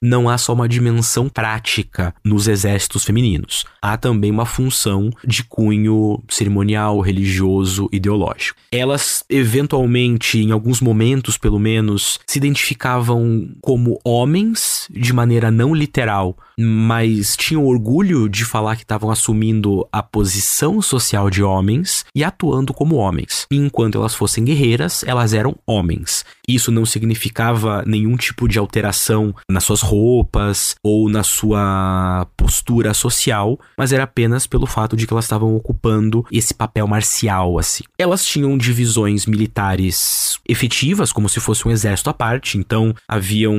[0.02, 6.22] não há só uma dimensão prática nos exércitos femininos, há também uma função de cunho
[6.28, 8.58] cerimonial, religioso, ideológico.
[8.70, 16.36] Elas eventualmente, em alguns momentos pelo menos, se identificavam como homens de maneira não literal,
[16.58, 22.72] mas tinham orgulho de falar que estavam assumindo a posição social de homens e atuando
[22.72, 23.46] como homens.
[23.50, 26.24] enquanto elas fossem guerreiras, elas eram homens.
[26.46, 33.58] Isso não significava nenhum tipo de alteração nas suas roupas ou na sua postura social,
[33.76, 37.84] mas era apenas pelo fato de que elas estavam ocupando esse papel marcial assim.
[37.98, 43.56] Elas tinham divisões militares efetivas, como se fosse um exército à parte, então haviam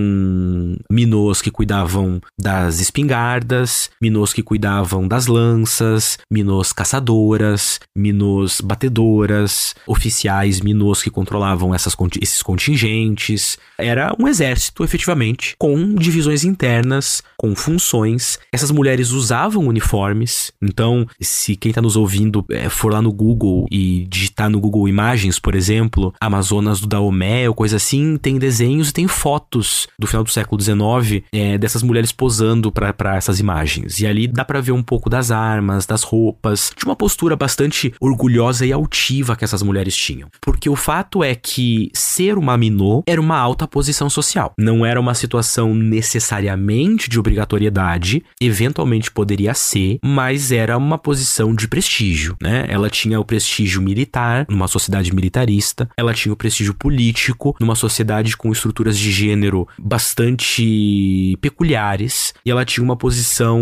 [0.89, 10.61] minôs que cuidavam das espingardas, minôs que cuidavam das lanças, minôs caçadoras, minôs batedoras, oficiais
[10.61, 13.57] minôs que controlavam essas, esses contingentes.
[13.77, 18.39] Era um exército, efetivamente, com divisões internas, com funções.
[18.51, 23.65] Essas mulheres usavam uniformes, então, se quem está nos ouvindo é, for lá no Google
[23.71, 28.89] e digitar no Google Imagens, por exemplo, Amazonas do Daomé ou coisa assim, tem desenhos
[28.89, 33.99] e tem fotos do final do século XIX é, dessas mulheres posando para essas imagens.
[33.99, 37.93] E ali dá para ver um pouco das armas, das roupas, de uma postura bastante
[37.99, 40.29] orgulhosa e altiva que essas mulheres tinham.
[40.41, 44.53] Porque o fato é que ser uma minô era uma alta posição social.
[44.57, 51.67] Não era uma situação necessariamente de obrigatoriedade, eventualmente poderia ser, mas era uma posição de
[51.67, 52.65] prestígio, né?
[52.67, 58.35] Ela tinha o prestígio militar numa sociedade militarista, ela tinha o prestígio político numa sociedade
[58.35, 63.61] com estruturas de gênero bastante peculiares, e ela tinha uma posição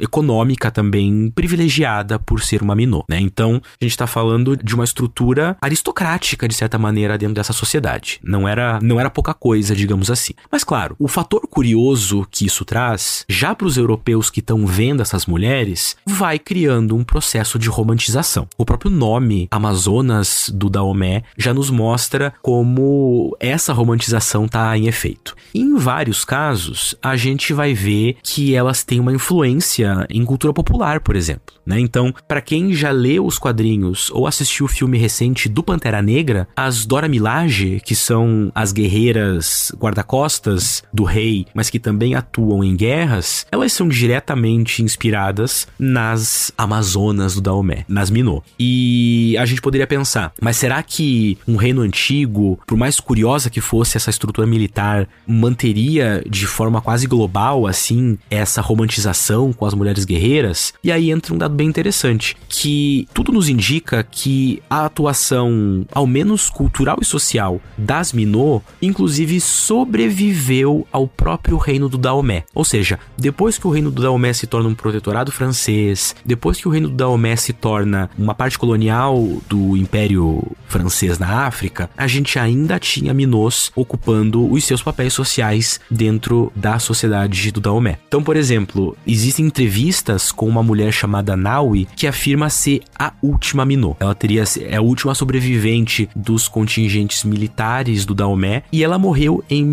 [0.00, 3.18] econômica também privilegiada por ser uma minô, né?
[3.20, 8.20] Então, a gente está falando de uma estrutura aristocrática de certa maneira dentro dessa sociedade.
[8.22, 10.32] Não era não era pouca coisa, digamos assim.
[10.50, 15.02] Mas claro, o fator curioso que isso traz, já para os europeus que estão vendo
[15.02, 18.46] essas mulheres, vai criando um processo de romantização.
[18.56, 25.34] O próprio nome Amazonas do Daomé já nos mostra como essa romantização está em efeito.
[25.54, 31.00] Em vários casos, a gente vai ver que elas têm uma influência em cultura popular,
[31.00, 31.58] por exemplo.
[31.68, 31.78] Né?
[31.80, 36.48] Então, para quem já leu os quadrinhos ou assistiu o filme recente do Pantera Negra,
[36.56, 42.76] as Dora Milaje, que são as guerreiras guarda-costas do rei, mas que também atuam em
[42.76, 48.42] guerras, elas são diretamente inspiradas nas Amazonas do Daomé, nas Minot.
[48.58, 53.60] E a gente poderia pensar, mas será que um reino antigo, por mais curiosa que
[53.60, 60.04] fosse essa estrutura militar, manteria de forma quase global assim essa romantização com as mulheres
[60.04, 60.72] guerreiras?
[60.82, 66.06] E aí entra um dado bem interessante, que tudo nos indica que a atuação, ao
[66.06, 70.57] menos cultural e social, das Minot, inclusive sobreviveu
[70.92, 72.44] ao próprio reino do Daomé.
[72.54, 76.68] Ou seja, depois que o reino do Daomé se torna um protetorado francês, depois que
[76.68, 82.06] o reino do Daomé se torna uma parte colonial do Império Francês na África, a
[82.06, 87.98] gente ainda tinha Minôs ocupando os seus papéis sociais dentro da sociedade do Daomé.
[88.06, 93.64] Então, por exemplo, existem entrevistas com uma mulher chamada Naui que afirma ser a última
[93.64, 93.96] Minô.
[94.00, 99.64] Ela teria é a última sobrevivente dos contingentes militares do Daomé e ela morreu em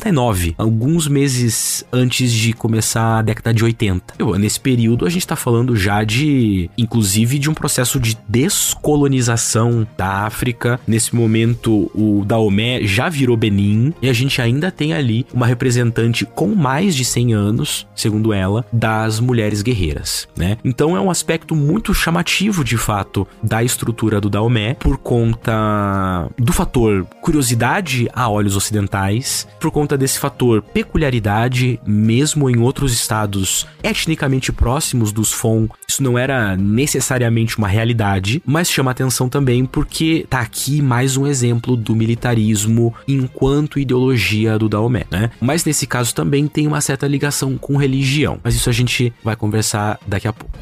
[0.00, 4.14] 1979, alguns meses antes de começar a década de 80.
[4.38, 10.24] Nesse período a gente está falando já de, inclusive, de um processo de descolonização da
[10.24, 10.80] África.
[10.86, 16.24] Nesse momento o Daomé já virou Benin e a gente ainda tem ali uma representante
[16.24, 20.56] com mais de 100 anos, segundo ela, das mulheres guerreiras, né?
[20.64, 26.52] Então é um aspecto muito chamativo de fato da estrutura do Daomé por conta do
[26.52, 34.52] fator curiosidade a olhos ocidentais, por conta desse fator peculiaridade, mesmo em outros estados etnicamente
[34.52, 40.40] próximos dos Fon, isso não era necessariamente uma realidade, mas chama atenção também porque tá
[40.40, 45.30] aqui mais um exemplo do militarismo enquanto ideologia do Daomé, né?
[45.40, 49.36] Mas nesse caso também tem uma certa ligação com religião, mas isso a gente vai
[49.36, 50.58] conversar daqui a pouco.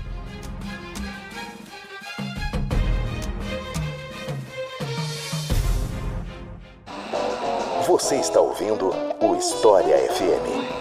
[7.86, 10.78] Você está ouvindo o História FM.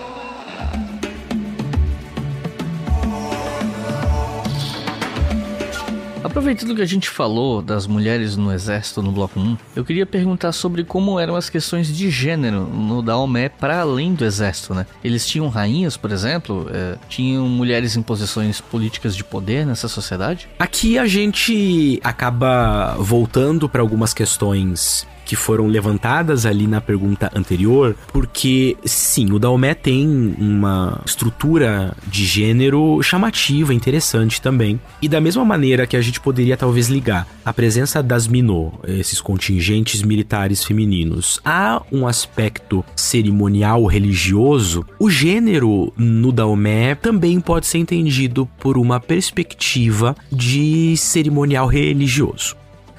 [6.23, 10.51] Aproveitando que a gente falou das mulheres no exército no bloco 1, eu queria perguntar
[10.51, 14.85] sobre como eram as questões de gênero no Daomé para além do exército, né?
[15.03, 16.69] Eles tinham rainhas, por exemplo?
[16.71, 20.47] É, tinham mulheres em posições políticas de poder nessa sociedade?
[20.59, 27.95] Aqui a gente acaba voltando para algumas questões que foram levantadas ali na pergunta anterior,
[28.13, 30.07] porque sim, o Daomé tem
[30.39, 34.79] uma estrutura de gênero chamativa, interessante também.
[35.01, 39.19] E da mesma maneira que a gente poderia talvez ligar a presença das Minô, esses
[39.19, 47.79] contingentes militares femininos, a um aspecto cerimonial religioso, o gênero no Daomé também pode ser
[47.79, 52.55] entendido por uma perspectiva de cerimonial religioso.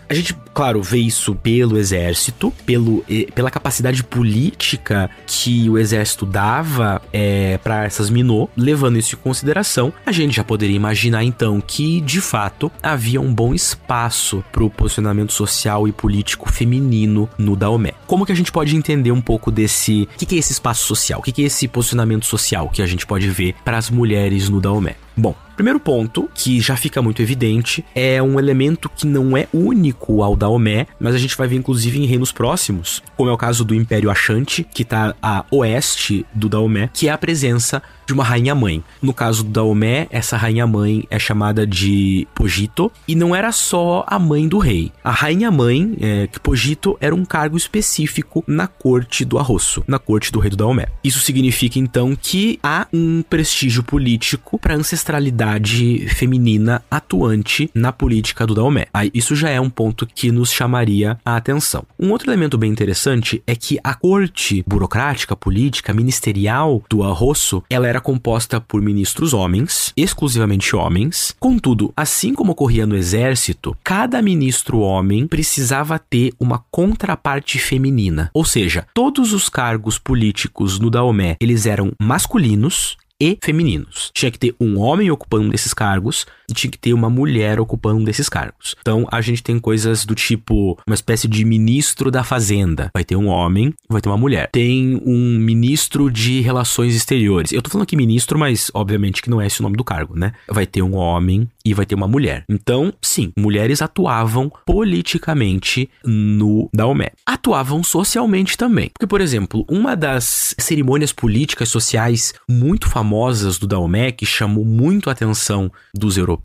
[0.08, 3.04] A gente, claro, vê isso pelo exército, pelo,
[3.34, 9.92] pela capacidade política que o exército dava é, para essas Minô, levando isso em consideração,
[10.06, 14.70] a gente já poderia imaginar então que, de fato, havia um bom espaço para o
[14.70, 17.92] posicionamento social e político feminino no Daomé.
[18.06, 20.08] Como que a gente pode entender um pouco desse.
[20.14, 21.20] O que, que é esse espaço social?
[21.20, 24.48] O que, que é esse posicionamento social que a gente pode ver para as mulheres
[24.48, 24.96] no Daomé?
[25.18, 30.22] Bom, primeiro ponto, que já fica muito evidente, é um elemento que não é único
[30.22, 33.64] ao Daomé, mas a gente vai ver inclusive em reinos próximos, como é o caso
[33.64, 38.24] do Império Achante, que está a oeste do Daomé, que é a presença de uma
[38.24, 38.82] rainha-mãe.
[39.02, 44.18] No caso do Daomé, essa rainha-mãe é chamada de Pogito, e não era só a
[44.18, 44.90] mãe do rei.
[45.04, 50.32] A rainha-mãe, é, que Pogito, era um cargo específico na corte do Arrosso, na corte
[50.32, 50.86] do rei do Daomé.
[51.04, 58.46] Isso significa então que há um prestígio político para a ancestralidade feminina atuante na política
[58.46, 58.86] do Daomé.
[58.94, 61.84] Aí, isso já é um ponto que nos chamaria a atenção.
[62.00, 67.86] Um outro elemento bem interessante é que a corte burocrática, política, ministerial do Arrosso, ela
[67.86, 71.34] era era composta por ministros homens, exclusivamente homens.
[71.40, 78.30] Contudo, assim como ocorria no exército, cada ministro homem precisava ter uma contraparte feminina.
[78.32, 84.10] Ou seja, todos os cargos políticos no Daomé, eles eram masculinos e femininos.
[84.14, 88.04] Tinha que ter um homem ocupando desses cargos tinha que ter uma mulher ocupando um
[88.04, 88.74] desses cargos.
[88.80, 92.90] Então a gente tem coisas do tipo uma espécie de ministro da fazenda.
[92.94, 94.48] Vai ter um homem, vai ter uma mulher.
[94.52, 97.52] Tem um ministro de relações exteriores.
[97.52, 100.16] Eu tô falando aqui ministro, mas obviamente que não é esse o nome do cargo,
[100.16, 100.32] né?
[100.48, 102.44] Vai ter um homem e vai ter uma mulher.
[102.48, 107.10] Então, sim, mulheres atuavam politicamente no Daomé.
[107.26, 108.90] Atuavam socialmente também.
[108.94, 114.64] Porque, por exemplo, uma das cerimônias políticas sociais muito famosas famosas do Daomé, que chamou
[114.64, 116.37] muito a atenção dos europeus,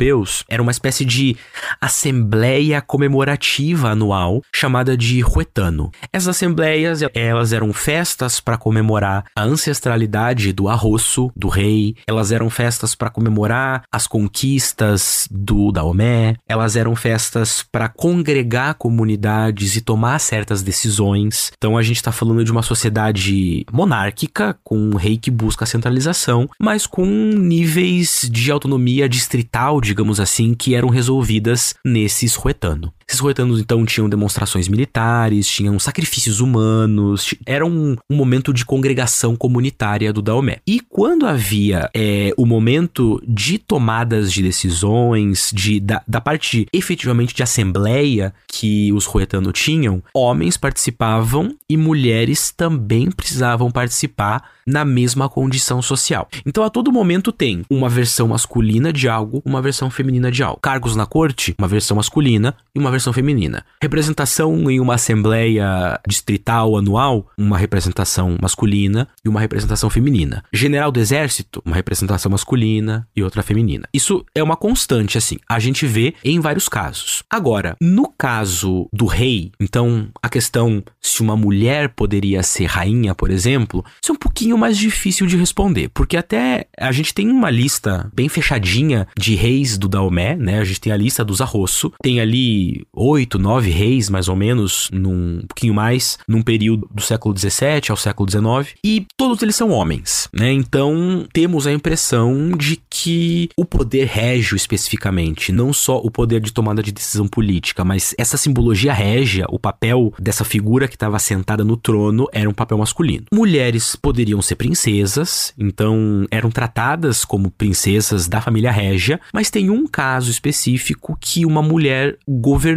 [0.50, 1.36] era uma espécie de
[1.80, 5.92] assembleia comemorativa anual chamada de Ruetano.
[6.12, 12.50] Essas assembleias, elas eram festas para comemorar a ancestralidade do arroço do rei, elas eram
[12.50, 20.20] festas para comemorar as conquistas do Daomé, elas eram festas para congregar comunidades e tomar
[20.20, 21.52] certas decisões.
[21.58, 25.68] Então a gente está falando de uma sociedade monárquica com um rei que busca a
[25.68, 32.94] centralização mas com níveis de autonomia distrital, digamos assim, que eram resolvidas nesses Ruetano.
[33.08, 39.36] Esses roetanos, então, tinham demonstrações militares, tinham sacrifícios humanos, era um, um momento de congregação
[39.36, 40.58] comunitária do Daomé.
[40.66, 47.36] E quando havia é, o momento de tomadas de decisões, de, da, da parte efetivamente
[47.36, 55.28] de assembleia que os roetanos tinham, homens participavam e mulheres também precisavam participar na mesma
[55.28, 56.28] condição social.
[56.46, 60.60] Então a todo momento tem uma versão masculina de algo, uma versão feminina de algo.
[60.62, 63.66] Cargos na corte, uma versão masculina e uma versão feminina.
[63.82, 70.44] Representação em uma assembleia distrital anual, uma representação masculina e uma representação feminina.
[70.52, 73.88] General do exército, uma representação masculina e outra feminina.
[73.94, 75.38] Isso é uma constante assim.
[75.48, 77.24] A gente vê em vários casos.
[77.30, 83.30] Agora, no caso do rei, então a questão se uma mulher poderia ser rainha, por
[83.30, 87.50] exemplo, isso é um pouquinho mais difícil de responder, porque até a gente tem uma
[87.50, 90.60] lista bem fechadinha de reis do Daomé, né?
[90.60, 94.90] A gente tem a lista dos Arrosso, tem ali oito, nove reis, mais ou menos,
[94.92, 99.56] num um pouquinho mais, num período do século XVII ao século XIX, e todos eles
[99.56, 100.52] são homens, né?
[100.52, 106.52] Então temos a impressão de que o poder régio especificamente, não só o poder de
[106.52, 111.64] tomada de decisão política, mas essa simbologia régia, o papel dessa figura que estava sentada
[111.64, 113.26] no trono era um papel masculino.
[113.34, 119.88] Mulheres poderiam ser princesas, então eram tratadas como princesas da família régia, mas tem um
[119.88, 122.73] caso específico que uma mulher governou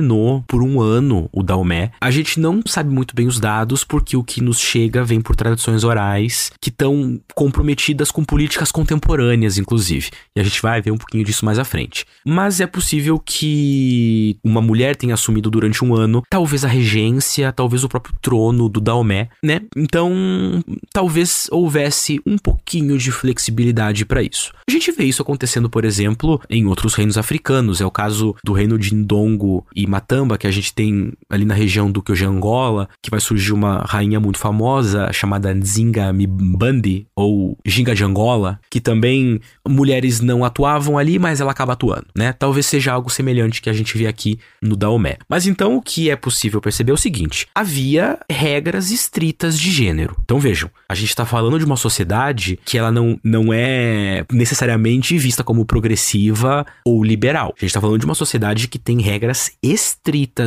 [0.47, 1.91] por um ano o Daomé.
[2.01, 5.37] A gente não sabe muito bem os dados porque o que nos chega vem por
[5.37, 10.11] tradições orais que estão comprometidas com políticas contemporâneas, inclusive.
[10.35, 12.05] E a gente vai ver um pouquinho disso mais à frente.
[12.25, 17.85] Mas é possível que uma mulher tenha assumido durante um ano, talvez a regência, talvez
[17.85, 19.61] o próprio trono do Daomé, né?
[19.77, 20.13] Então,
[20.93, 24.53] talvez houvesse um pouquinho de flexibilidade para isso.
[24.69, 27.81] A gente vê isso acontecendo, por exemplo, em outros reinos africanos.
[27.81, 31.55] É o caso do reino de Ndongo e Matamba, que a gente tem ali na
[31.55, 37.57] região do Kyoji Angola, que vai surgir uma rainha muito famosa chamada Nzinga Mbandi, ou
[37.65, 42.33] Ginga de Angola, que também mulheres não atuavam ali, mas ela acaba atuando, né?
[42.33, 45.17] Talvez seja algo semelhante que a gente vê aqui no Daomé.
[45.29, 50.17] Mas então o que é possível perceber é o seguinte: havia regras estritas de gênero.
[50.25, 55.17] Então vejam, a gente está falando de uma sociedade que ela não, não é necessariamente
[55.19, 57.55] vista como progressiva ou liberal.
[57.57, 59.76] A gente está falando de uma sociedade que tem regras estritas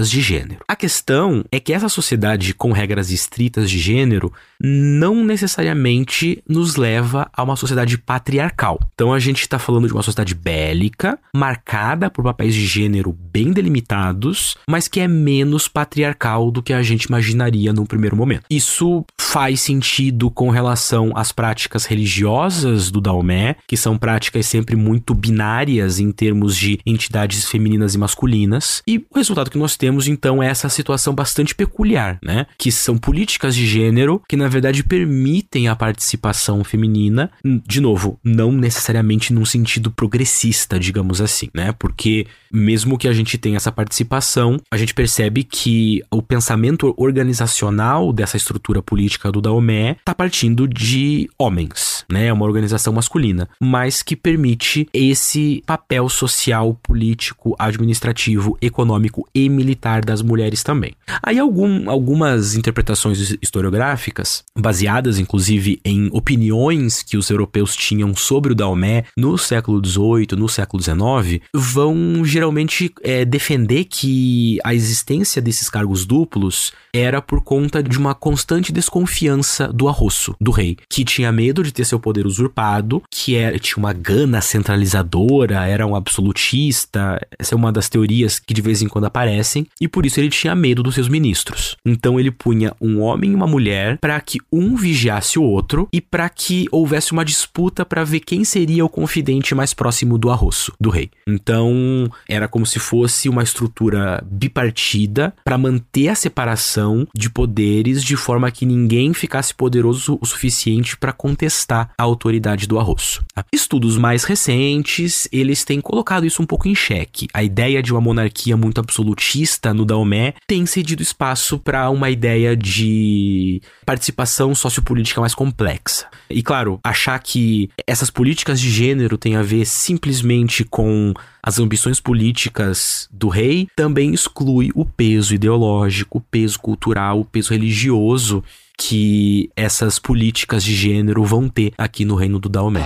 [0.09, 0.61] de gênero.
[0.67, 7.29] A questão é que essa sociedade com regras estritas de gênero não necessariamente nos leva
[7.33, 8.79] a uma sociedade patriarcal.
[8.93, 13.51] Então a gente está falando de uma sociedade bélica, marcada por papéis de gênero bem
[13.51, 18.43] delimitados, mas que é menos patriarcal do que a gente imaginaria num primeiro momento.
[18.49, 25.13] Isso faz sentido com relação às práticas religiosas do Daomé, que são práticas sempre muito
[25.13, 28.81] binárias em termos de entidades femininas e masculinas.
[28.87, 32.47] E resultado que nós temos então é essa situação bastante peculiar, né?
[32.57, 38.51] Que são políticas de gênero que na verdade permitem a participação feminina, de novo, não
[38.51, 41.73] necessariamente num sentido progressista, digamos assim, né?
[41.77, 48.11] Porque mesmo que a gente tenha essa participação, a gente percebe que o pensamento organizacional
[48.11, 52.27] dessa estrutura política do Daomé está partindo de homens, né?
[52.27, 60.03] É uma organização masculina, mas que permite esse papel social, político, administrativo, econômico e militar
[60.03, 60.93] das mulheres também.
[61.23, 68.55] Aí algum, algumas interpretações historiográficas, baseadas inclusive em opiniões que os europeus tinham sobre o
[68.55, 75.69] Daomé no século XVIII, no século XIX, vão geralmente é, defender que a existência desses
[75.69, 81.31] cargos duplos era por conta de uma constante desconfiança do arroço, do rei, que tinha
[81.31, 87.19] medo de ter seu poder usurpado, que era, tinha uma gana centralizadora, era um absolutista,
[87.37, 90.29] essa é uma das teorias que de vez em quando aparecem, e por isso ele
[90.29, 91.75] tinha medo dos seus ministros.
[91.85, 96.01] Então ele punha um homem e uma mulher para que um vigiasse o outro e
[96.01, 100.73] para que houvesse uma disputa para ver quem seria o confidente mais próximo do arroço,
[100.79, 101.09] do rei.
[101.27, 108.15] Então era como se fosse uma estrutura bipartida para manter a separação de poderes de
[108.15, 113.23] forma que ninguém ficasse poderoso o suficiente para contestar a autoridade do arroço.
[113.33, 113.45] Tá?
[113.51, 117.27] Estudos mais recentes, eles têm colocado isso um pouco em xeque.
[117.33, 122.55] A ideia de uma monarquia muito absolutista no Daomé tem cedido espaço para uma ideia
[122.55, 126.07] de participação sociopolítica mais complexa.
[126.29, 131.99] E claro, achar que essas políticas de gênero têm a ver simplesmente com as ambições
[131.99, 138.43] políticas do rei também exclui o peso ideológico, o peso cultural, o peso religioso
[138.77, 142.85] que essas políticas de gênero vão ter aqui no reino do Daomé.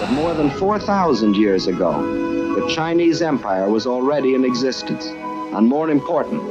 [0.00, 5.06] But more than 4,000 years ago, the Chinese Empire was already in existence.
[5.52, 6.42] And more important,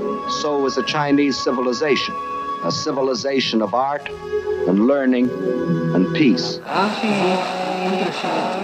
[0.42, 2.14] so was the Chinese civilization,
[2.64, 4.10] a civilization of art
[4.68, 5.30] and learning
[5.94, 6.60] and peace.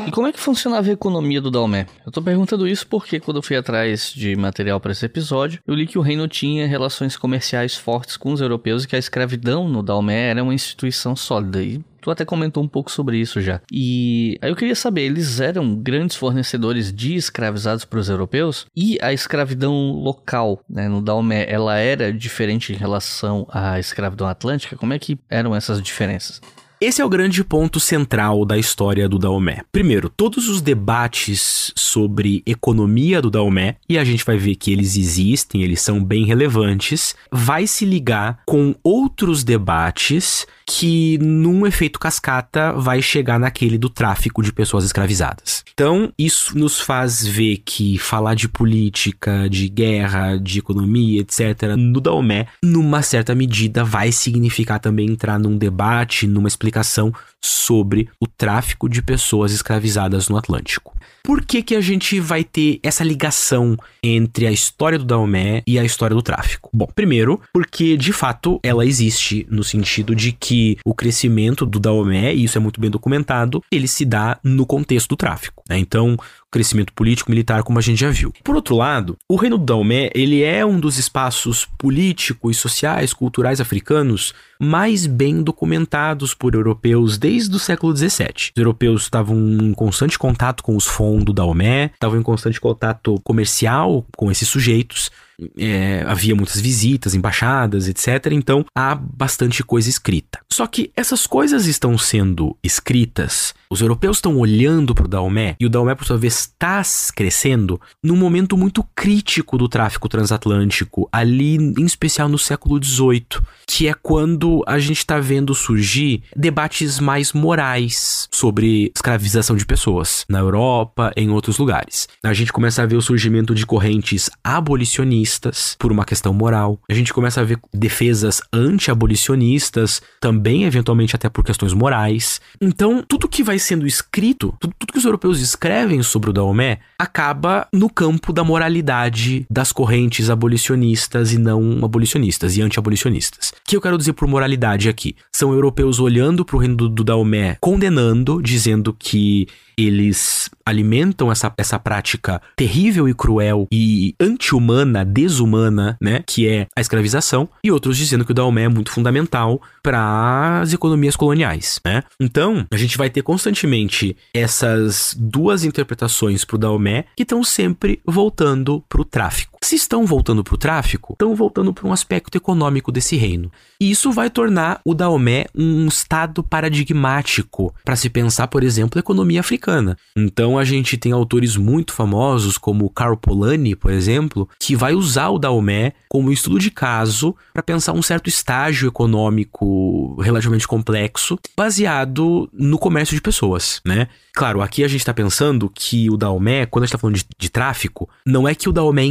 [0.05, 1.88] E como é que funcionava a economia do Dalmé?
[2.05, 5.73] Eu tô perguntando isso porque quando eu fui atrás de material para esse episódio, eu
[5.73, 9.67] li que o reino tinha relações comerciais fortes com os europeus e que a escravidão
[9.67, 11.63] no Dalmé era uma instituição sólida.
[11.63, 13.60] E Tu até comentou um pouco sobre isso já.
[13.72, 18.68] E aí eu queria saber, eles eram grandes fornecedores de escravizados para os europeus?
[18.76, 24.76] E a escravidão local, né, no Dalmé, ela era diferente em relação à escravidão atlântica?
[24.76, 26.39] Como é que eram essas diferenças?
[26.80, 29.62] Esse é o grande ponto central da história do Daomé.
[29.72, 34.97] Primeiro, todos os debates sobre economia do Daomé, e a gente vai ver que eles
[34.97, 42.74] existem, eles são bem relevantes, vai se ligar com outros debates que, num efeito cascata,
[42.74, 45.63] vai chegar naquele do tráfico de pessoas escravizadas.
[45.74, 52.01] Então, isso nos faz ver que falar de política, de guerra, de economia, etc., no
[52.01, 57.13] Daomé, numa certa medida, vai significar também entrar num debate, numa explicação
[57.45, 60.95] sobre o tráfico de pessoas escravizadas no Atlântico.
[61.23, 65.79] Por que, que a gente vai ter essa ligação entre a história do Daomé e
[65.79, 66.69] a história do tráfico?
[66.71, 72.33] Bom, primeiro, porque de fato ela existe no sentido de que o crescimento do Daomé,
[72.33, 75.63] e isso é muito bem documentado, ele se dá no contexto do tráfico.
[75.67, 75.79] Né?
[75.79, 76.15] Então,
[76.56, 78.32] crescimento político militar, como a gente já viu.
[78.41, 83.60] Por outro lado, o Reino do Daomé, ele é um dos espaços políticos, sociais, culturais
[83.60, 88.51] africanos mais bem documentados por europeus desde o século XVII.
[88.56, 93.20] Os europeus estavam em constante contato com os fondos do Daomé, estavam em constante contato
[93.22, 95.12] comercial com esses sujeitos,
[95.57, 98.31] é, havia muitas visitas, embaixadas, etc.
[98.31, 100.39] Então há bastante coisa escrita.
[100.51, 105.65] Só que essas coisas estão sendo escritas, os europeus estão olhando para o Daomé e
[105.65, 106.81] o Daomé, por sua vez, está
[107.15, 113.88] crescendo num momento muito crítico do tráfico transatlântico, ali em especial no século XVIII, que
[113.88, 120.39] é quando a gente está vendo surgir debates mais morais sobre escravização de pessoas na
[120.39, 122.07] Europa, em outros lugares.
[122.23, 126.80] A gente começa a ver o surgimento de correntes abolicionistas abolicionistas por uma questão moral.
[126.89, 132.39] A gente começa a ver defesas anti-abolicionistas, também eventualmente até por questões morais.
[132.61, 136.80] Então, tudo que vai sendo escrito, tudo, tudo que os europeus escrevem sobre o Daomé,
[136.97, 143.49] acaba no campo da moralidade das correntes abolicionistas e não abolicionistas e anti-abolicionistas.
[143.49, 145.15] O que eu quero dizer por moralidade aqui?
[145.32, 149.47] São europeus olhando para o reino do, do Daomé, condenando, dizendo que
[149.78, 156.82] eles alimentam essa, essa prática terrível e cruel e anti-humana, desumana, né, que é a
[156.82, 162.03] escravização, e outros dizendo que o Daomé é muito fundamental para as economias coloniais, né?
[162.19, 168.01] Então, a gente vai ter constantemente essas duas interpretações para o Daomé que estão sempre
[168.05, 169.55] voltando para o tráfico.
[169.66, 173.51] Se estão voltando para o tráfico, estão voltando para um aspecto econômico desse reino.
[173.82, 179.01] E isso vai tornar o Daomé um estado paradigmático para se pensar, por exemplo, a
[179.01, 179.97] economia africana.
[180.16, 185.30] Então a gente tem autores muito famosos, como Karl Polanyi, por exemplo, que vai usar
[185.30, 192.47] o Daomé como estudo de caso para pensar um certo estágio econômico relativamente complexo, baseado
[192.53, 194.09] no comércio de pessoas, né?
[194.36, 197.26] Claro, aqui a gente está pensando que o Daomé, quando a gente está falando de,
[197.38, 199.05] de, tráfico, não é que o Daomé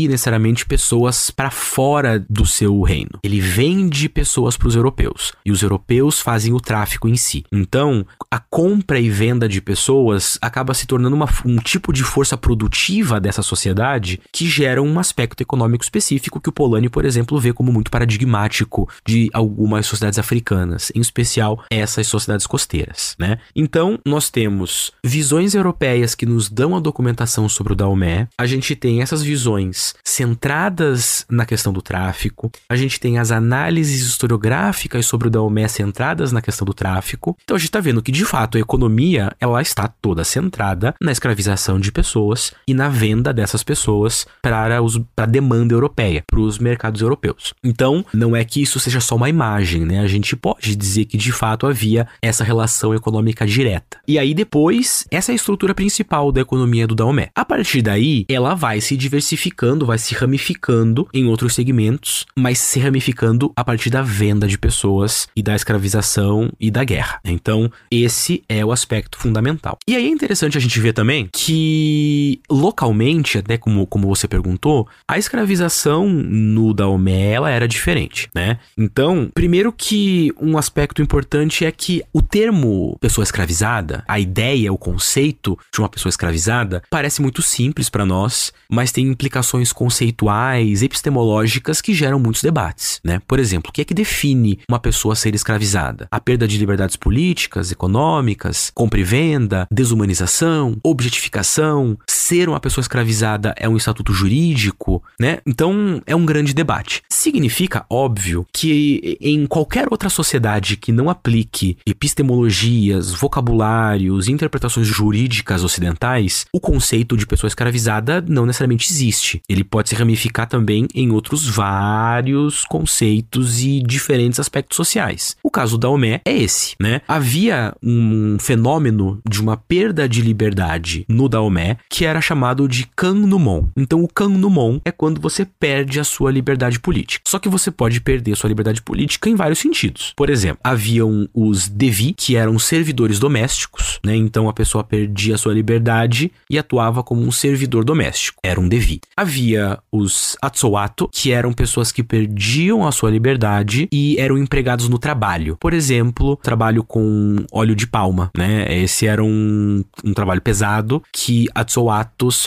[0.00, 3.18] envie necessariamente pessoas para fora do seu reino.
[3.22, 7.44] Ele vende pessoas para os europeus e os europeus fazem o tráfico em si.
[7.52, 12.36] Então, a compra e venda de pessoas acaba se tornando uma, um tipo de força
[12.36, 17.52] produtiva dessa sociedade que gera um aspecto econômico específico que o Polanyi, por exemplo, vê
[17.52, 23.38] como muito paradigmático de algumas sociedades africanas, em especial essas sociedades costeiras, né?
[23.54, 28.74] Então, nós temos visões europeias que nos dão a documentação sobre o Daomé, a gente
[28.76, 35.28] tem essas visões centradas na questão do tráfico, a gente tem as análises historiográficas sobre
[35.28, 37.36] o Daomé centradas na questão do tráfico.
[37.42, 41.12] Então a gente está vendo que de fato a economia ela está toda centrada na
[41.12, 44.78] escravização de pessoas e na venda dessas pessoas para
[45.16, 47.54] a demanda europeia, para os mercados europeus.
[47.62, 50.00] Então não é que isso seja só uma imagem, né?
[50.00, 53.98] A gente pode dizer que de fato havia essa relação econômica direta.
[54.06, 57.30] E aí depois, essa é a estrutura principal da economia do Daomé.
[57.34, 62.80] A partir daí, ela vai se diversificando vai se ramificando em outros segmentos, mas se
[62.80, 67.20] ramificando a partir da venda de pessoas e da escravização e da guerra.
[67.24, 69.78] Então, esse é o aspecto fundamental.
[69.86, 74.88] E aí é interessante a gente ver também que localmente, até como, como você perguntou,
[75.06, 78.58] a escravização no Daomé ela era diferente, né?
[78.76, 84.78] Então, primeiro que um aspecto importante é que o termo pessoa escravizada, a ideia, o
[84.78, 91.80] conceito de uma pessoa escravizada, parece muito simples para nós, mas tem implicações conceituais, epistemológicas
[91.80, 93.20] que geram muitos debates, né?
[93.26, 96.08] Por exemplo, o que é que define uma pessoa ser escravizada?
[96.10, 101.98] A perda de liberdades políticas, econômicas, compra e venda, desumanização, objetificação,
[102.30, 105.38] ser uma pessoa escravizada é um estatuto jurídico, né?
[105.44, 107.02] Então é um grande debate.
[107.10, 116.46] Significa, óbvio, que em qualquer outra sociedade que não aplique epistemologias, vocabulários, interpretações jurídicas ocidentais,
[116.52, 119.42] o conceito de pessoa escravizada não necessariamente existe.
[119.48, 125.36] Ele pode se ramificar também em outros vários conceitos e diferentes aspectos sociais.
[125.42, 127.00] O caso da Omé é esse, né?
[127.08, 133.66] Havia um fenômeno de uma perda de liberdade no Daomé que era chamado de Kanumon.
[133.76, 137.22] Então, o Kanumon é quando você perde a sua liberdade política.
[137.26, 140.12] Só que você pode perder sua liberdade política em vários sentidos.
[140.16, 144.16] Por exemplo, haviam os Devi, que eram servidores domésticos, né?
[144.16, 148.38] Então a pessoa perdia sua liberdade e atuava como um servidor doméstico.
[148.42, 149.00] Era um Devi.
[149.16, 154.98] Havia os Atsoato, que eram pessoas que perdiam a sua liberdade e eram empregados no
[154.98, 155.56] trabalho.
[155.60, 158.66] Por exemplo, trabalho com óleo de palma, né?
[158.82, 161.46] Esse era um, um trabalho pesado que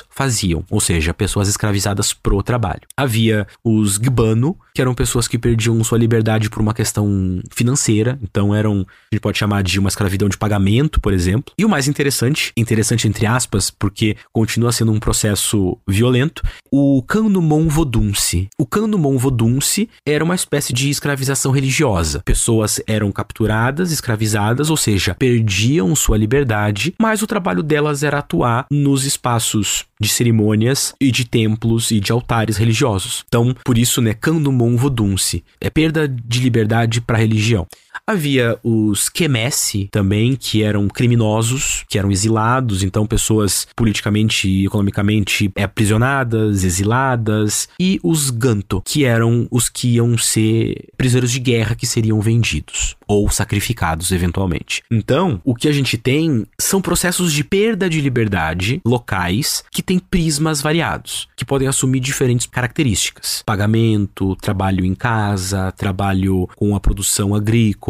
[0.10, 2.82] Faziam, ou seja, pessoas escravizadas pro trabalho.
[2.96, 8.54] Havia os Gbano, que eram pessoas que perdiam sua liberdade por uma questão financeira, então
[8.56, 11.54] eram, a gente pode chamar de uma escravidão de pagamento, por exemplo.
[11.58, 16.42] E o mais interessante, interessante entre aspas, porque continua sendo um processo violento,
[16.72, 18.50] o Kanumon Vodunse.
[18.58, 22.22] O Kanumon Vodunse era uma espécie de escravização religiosa.
[22.26, 28.66] Pessoas eram capturadas, escravizadas, ou seja, perdiam sua liberdade, mas o trabalho delas era atuar
[28.72, 29.53] nos espaços
[30.00, 33.24] de cerimônias e de templos e de altares religiosos.
[33.28, 37.68] Então, por isso, né, Kanumon Vodunse é perda de liberdade para a religião.
[38.06, 45.52] Havia os Kemesse também, que eram criminosos, que eram exilados, então pessoas politicamente e economicamente
[45.62, 51.86] aprisionadas, exiladas, e os Ganto, que eram os que iam ser prisioneiros de guerra que
[51.86, 54.82] seriam vendidos ou sacrificados eventualmente.
[54.90, 60.00] Então, o que a gente tem são processos de perda de liberdade locais que têm
[60.00, 67.36] prismas variados, que podem assumir diferentes características: pagamento, trabalho em casa, trabalho com a produção
[67.36, 67.83] agrícola,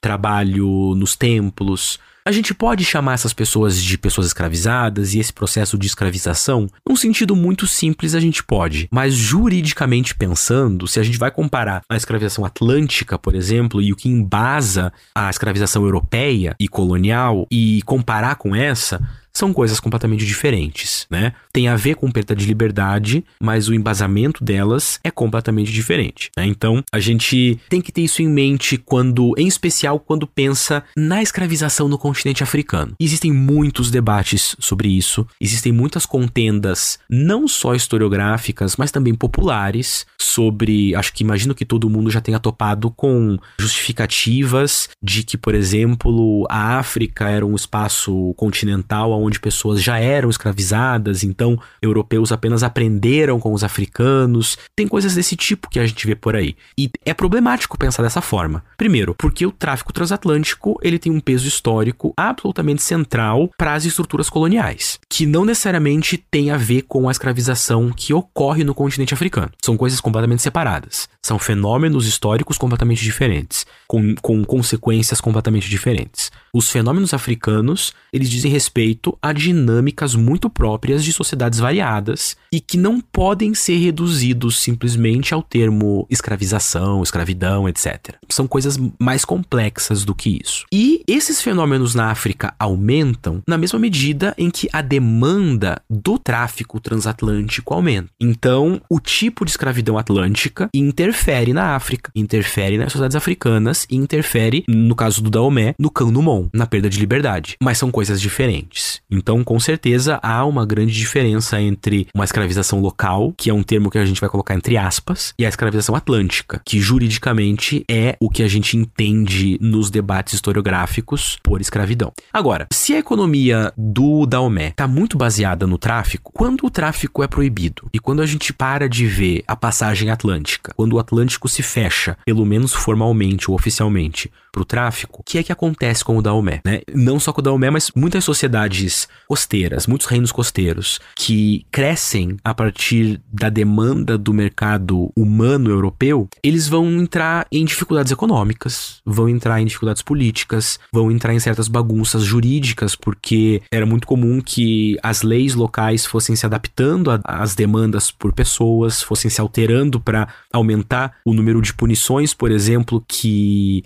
[0.00, 1.98] trabalho nos templos.
[2.28, 6.66] A gente pode chamar essas pessoas de pessoas escravizadas e esse processo de escravização?
[6.86, 8.86] Num sentido muito simples, a gente pode.
[8.92, 13.96] Mas juridicamente pensando, se a gente vai comparar a escravização atlântica, por exemplo, e o
[13.96, 19.00] que embasa a escravização europeia e colonial e comparar com essa,
[19.38, 21.32] são coisas completamente diferentes, né?
[21.52, 26.44] Tem a ver com perda de liberdade, mas o embasamento delas é completamente diferente, né?
[26.44, 31.22] Então, a gente tem que ter isso em mente quando, em especial, quando pensa na
[31.22, 32.94] escravização no continente africano.
[32.98, 40.94] Existem muitos debates sobre isso, existem muitas contendas, não só historiográficas, mas também populares, sobre.
[40.94, 46.44] Acho que imagino que todo mundo já tenha topado com justificativas de que, por exemplo,
[46.50, 53.38] a África era um espaço continental onde pessoas já eram escravizadas, então europeus apenas aprenderam
[53.38, 54.56] com os africanos.
[54.74, 56.56] Tem coisas desse tipo que a gente vê por aí.
[56.78, 58.64] E é problemático pensar dessa forma.
[58.76, 64.30] Primeiro, porque o tráfico transatlântico ele tem um peso histórico absolutamente central para as estruturas
[64.30, 69.50] coloniais, que não necessariamente tem a ver com a escravização que ocorre no continente africano.
[69.60, 71.08] São coisas completamente separadas.
[71.22, 76.30] São fenômenos históricos completamente diferentes, com, com consequências completamente diferentes.
[76.52, 82.76] Os fenômenos africanos, eles dizem respeito a dinâmicas muito próprias de sociedades variadas e que
[82.76, 88.16] não podem ser reduzidos simplesmente ao termo escravização, escravidão, etc.
[88.28, 90.66] São coisas mais complexas do que isso.
[90.72, 96.78] E esses fenômenos na África aumentam na mesma medida em que a demanda do tráfico
[96.78, 98.10] transatlântico aumenta.
[98.20, 104.64] Então, o tipo de escravidão atlântica interfere na África, interfere nas sociedades africanas e interfere,
[104.68, 107.56] no caso do Daomé, no Kanumon, na perda de liberdade.
[107.62, 109.00] Mas são coisas diferentes.
[109.10, 113.90] Então, com certeza, há uma grande diferença entre uma escravização local, que é um termo
[113.90, 118.30] que a gente vai colocar entre aspas, e a escravização atlântica, que juridicamente é o
[118.30, 122.12] que a gente entende nos debates historiográficos por escravidão.
[122.32, 127.26] Agora, se a economia do Daomé está muito baseada no tráfico, quando o tráfico é
[127.26, 131.62] proibido e quando a gente para de ver a passagem atlântica, quando o Atlântico se
[131.62, 136.04] fecha, pelo menos formalmente ou oficialmente, oficialmente, para o tráfico, o que é que acontece
[136.04, 136.60] com o Daomé?
[136.64, 136.80] Né?
[136.94, 142.54] Não só com o Daomé, mas muitas sociedades costeiras, muitos reinos costeiros que crescem a
[142.54, 149.60] partir da demanda do mercado humano europeu, eles vão entrar em dificuldades econômicas, vão entrar
[149.60, 155.22] em dificuldades políticas, vão entrar em certas bagunças jurídicas, porque era muito comum que as
[155.22, 161.32] leis locais fossem se adaptando às demandas por pessoas, fossem se alterando para aumentar o
[161.32, 163.84] número de punições, por exemplo, que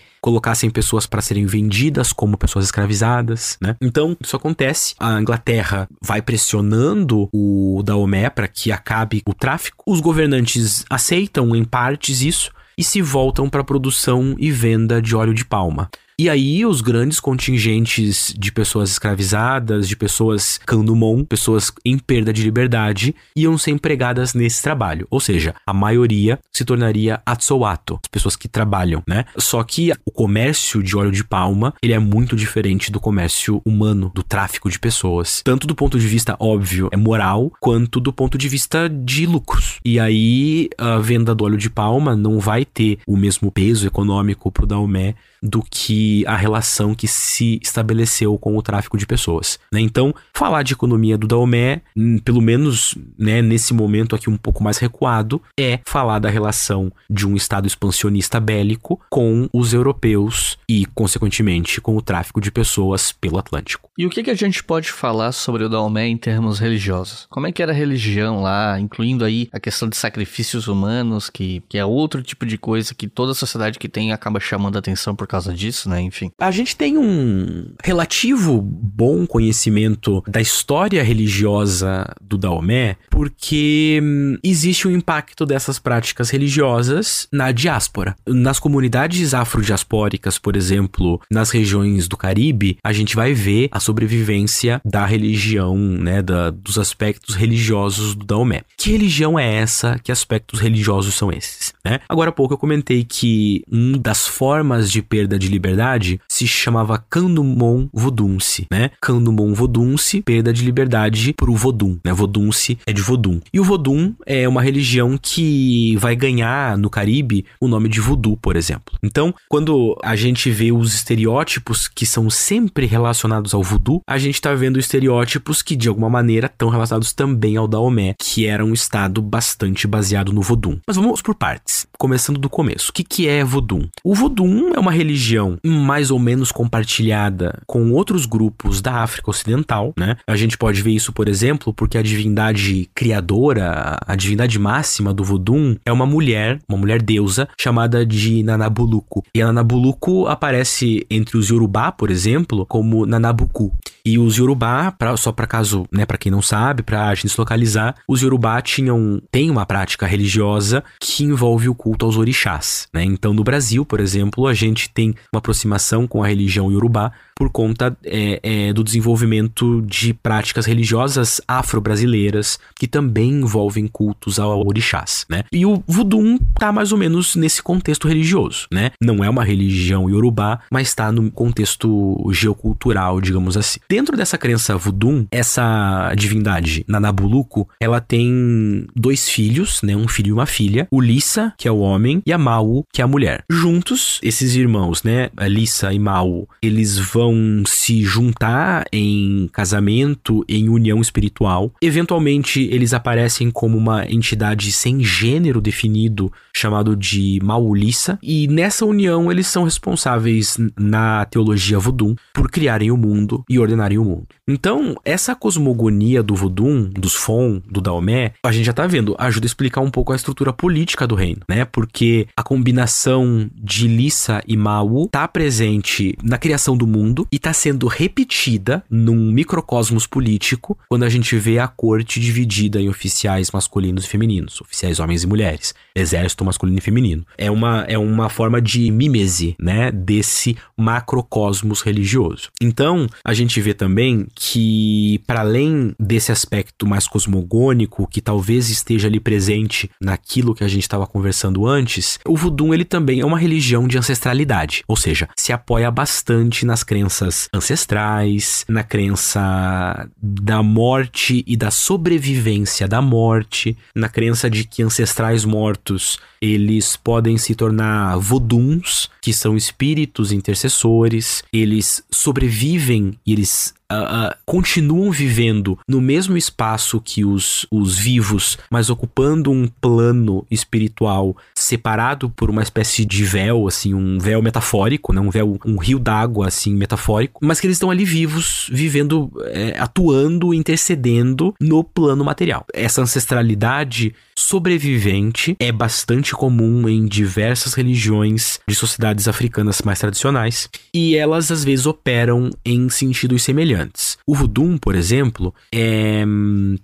[0.53, 3.75] colocassem pessoas para serem vendidas como pessoas escravizadas, né?
[3.81, 4.95] Então, isso acontece.
[4.99, 9.83] A Inglaterra vai pressionando o Daomé para que acabe o tráfico.
[9.87, 15.17] Os governantes aceitam em partes isso e se voltam para a produção e venda de
[15.17, 15.91] óleo de palma.
[16.19, 22.43] E aí os grandes contingentes de pessoas escravizadas, de pessoas candumon, pessoas em perda de
[22.43, 25.07] liberdade, iam ser empregadas nesse trabalho.
[25.11, 29.25] Ou seja, a maioria se tornaria atsoato, as pessoas que trabalham, né?
[29.39, 34.11] Só que o comércio de óleo de palma, ele é muito diferente do comércio humano,
[34.15, 35.43] do tráfico de pessoas.
[35.45, 39.79] Tanto do ponto de vista óbvio, é moral, quanto do ponto de vista de lucros.
[39.85, 44.51] E aí a venda do óleo de palma não vai ter o mesmo peso econômico
[44.51, 49.59] pro Daomé do que a relação que se estabeleceu com o tráfico de pessoas.
[49.73, 49.81] Né?
[49.81, 54.63] Então, falar de economia do Daomé, hum, pelo menos né, nesse momento aqui um pouco
[54.63, 60.87] mais recuado, é falar da relação de um Estado expansionista bélico com os europeus e,
[60.87, 63.91] consequentemente, com o tráfico de pessoas pelo Atlântico.
[63.99, 67.27] E o que, que a gente pode falar sobre o Daomé em termos religiosos?
[67.29, 71.63] Como é que era a religião lá, incluindo aí a questão de sacrifícios humanos, que,
[71.69, 75.27] que é outro tipo de coisa que toda sociedade que tem acaba chamando atenção por
[75.33, 76.01] causa disso, né?
[76.01, 76.31] Enfim.
[76.41, 84.87] A gente tem um relativo bom conhecimento da história religiosa do Daomé, porque hum, existe
[84.87, 88.15] o um impacto dessas práticas religiosas na diáspora.
[88.27, 94.81] Nas comunidades afrodiaspóricas, por exemplo, nas regiões do Caribe, a gente vai ver a sobrevivência
[94.85, 98.63] da religião, né, da, dos aspectos religiosos do Daomé.
[98.77, 99.99] Que religião é essa?
[100.03, 101.73] Que aspectos religiosos são esses?
[101.85, 102.01] Né?
[102.09, 106.99] Agora há pouco eu comentei que uma das formas de perda de liberdade se chamava
[106.99, 108.91] Candumon Vodunce, né?
[109.01, 112.13] Candumon Vodunce, perda de liberdade pro Vodun, né?
[112.13, 113.41] Vodunce é de Vodun.
[113.53, 118.37] E o Vodun é uma religião que vai ganhar no Caribe o nome de Voodoo,
[118.37, 118.99] por exemplo.
[119.01, 124.41] Então, quando a gente vê os estereótipos que são sempre relacionados ao Voodoo, a gente
[124.41, 128.73] tá vendo estereótipos que de alguma maneira estão relacionados também ao Daomé, que era um
[128.73, 130.81] estado bastante baseado no Vodun.
[130.85, 132.91] Mas vamos por partes, começando do começo.
[132.91, 133.89] O que, que é Vodun?
[134.03, 139.31] O Vodun é uma religião religião mais ou menos compartilhada com outros grupos da África
[139.31, 140.17] Ocidental, né?
[140.27, 145.23] A gente pode ver isso, por exemplo, porque a divindade criadora, a divindade máxima do
[145.23, 149.23] Vodun é uma mulher, uma mulher deusa chamada de Nanabuluku.
[149.35, 153.73] E a Nanabuluku aparece entre os Yorubá, por exemplo, como Nanabuku.
[154.05, 157.29] E os Yorubá, pra, só para caso, né, para quem não sabe, para a gente
[157.29, 162.89] se localizar, os Yorubá tinham tem uma prática religiosa que envolve o culto aos orixás,
[162.93, 163.05] né?
[163.05, 165.02] Então, no Brasil, por exemplo, a gente tem
[165.33, 171.41] uma aproximação com a religião Yorubá por conta é, é, do desenvolvimento de práticas religiosas
[171.47, 175.45] afro-brasileiras que também envolvem cultos ao orixás, né?
[175.53, 178.91] E o voodoo tá mais ou menos nesse contexto religioso, né?
[179.01, 183.81] Não é uma religião Yorubá, mas está no contexto geocultural, digamos assim.
[183.89, 189.97] Dentro dessa crença voodoo, essa divindade Nanabuluco, ela tem dois filhos, né?
[189.97, 193.01] Um filho e uma filha, o Lissa, que é o homem, e a Mau, que
[193.01, 193.45] é a mulher.
[193.51, 195.31] Juntos, esses irmãos, né?
[195.49, 197.32] Lissa e Mau, eles vão
[197.67, 201.73] se juntar em casamento, em união espiritual.
[201.81, 209.31] Eventualmente, eles aparecem como uma entidade sem gênero definido, chamado de Maulissa, e nessa união
[209.31, 214.27] eles são responsáveis na teologia voodoo por criarem o mundo e ordenarem o mundo.
[214.47, 219.47] Então, essa cosmogonia do voodoo, dos Fon, do Daomé, a gente já tá vendo, ajuda
[219.47, 221.65] a explicar um pouco a estrutura política do reino, né?
[221.65, 227.37] Porque a combinação de Lissa e Mau tá presente na criação do mundo acontecendo e
[227.37, 233.51] está sendo repetida num microcosmos político quando a gente vê a corte dividida em oficiais
[233.51, 237.25] masculinos e femininos, oficiais homens e mulheres, exército masculino e feminino.
[237.37, 242.51] É uma, é uma forma de mímese, né, desse macrocosmos religioso.
[242.61, 249.09] Então, a gente vê também que, para além desse aspecto mais cosmogônico, que talvez esteja
[249.09, 253.39] ali presente naquilo que a gente estava conversando antes, o voodoo ele também é uma
[253.39, 261.45] religião de ancestralidade, ou seja, se apoia bastante nas crenças ancestrais, na crença da morte
[261.47, 268.17] e da sobrevivência da morte, na crença de que ancestrais mortos eles podem se tornar
[268.19, 277.01] voduns, que são espíritos intercessores, eles sobrevivem e eles uh, continuam vivendo no mesmo espaço
[277.01, 283.67] que os, os vivos, mas ocupando um plano espiritual separado por uma espécie de véu,
[283.67, 285.21] assim, um véu metafórico, né?
[285.21, 289.79] Um véu, um rio d'água, assim, metafórico, mas que eles estão ali vivos, vivendo, é,
[289.79, 292.65] atuando, intercedendo no plano material.
[292.73, 301.17] Essa ancestralidade sobrevivente é bastante comum em diversas religiões de sociedades africanas mais tradicionais e
[301.17, 303.82] elas às vezes operam em sentidos semelhantes.
[304.27, 306.25] O voodoo, por exemplo, é,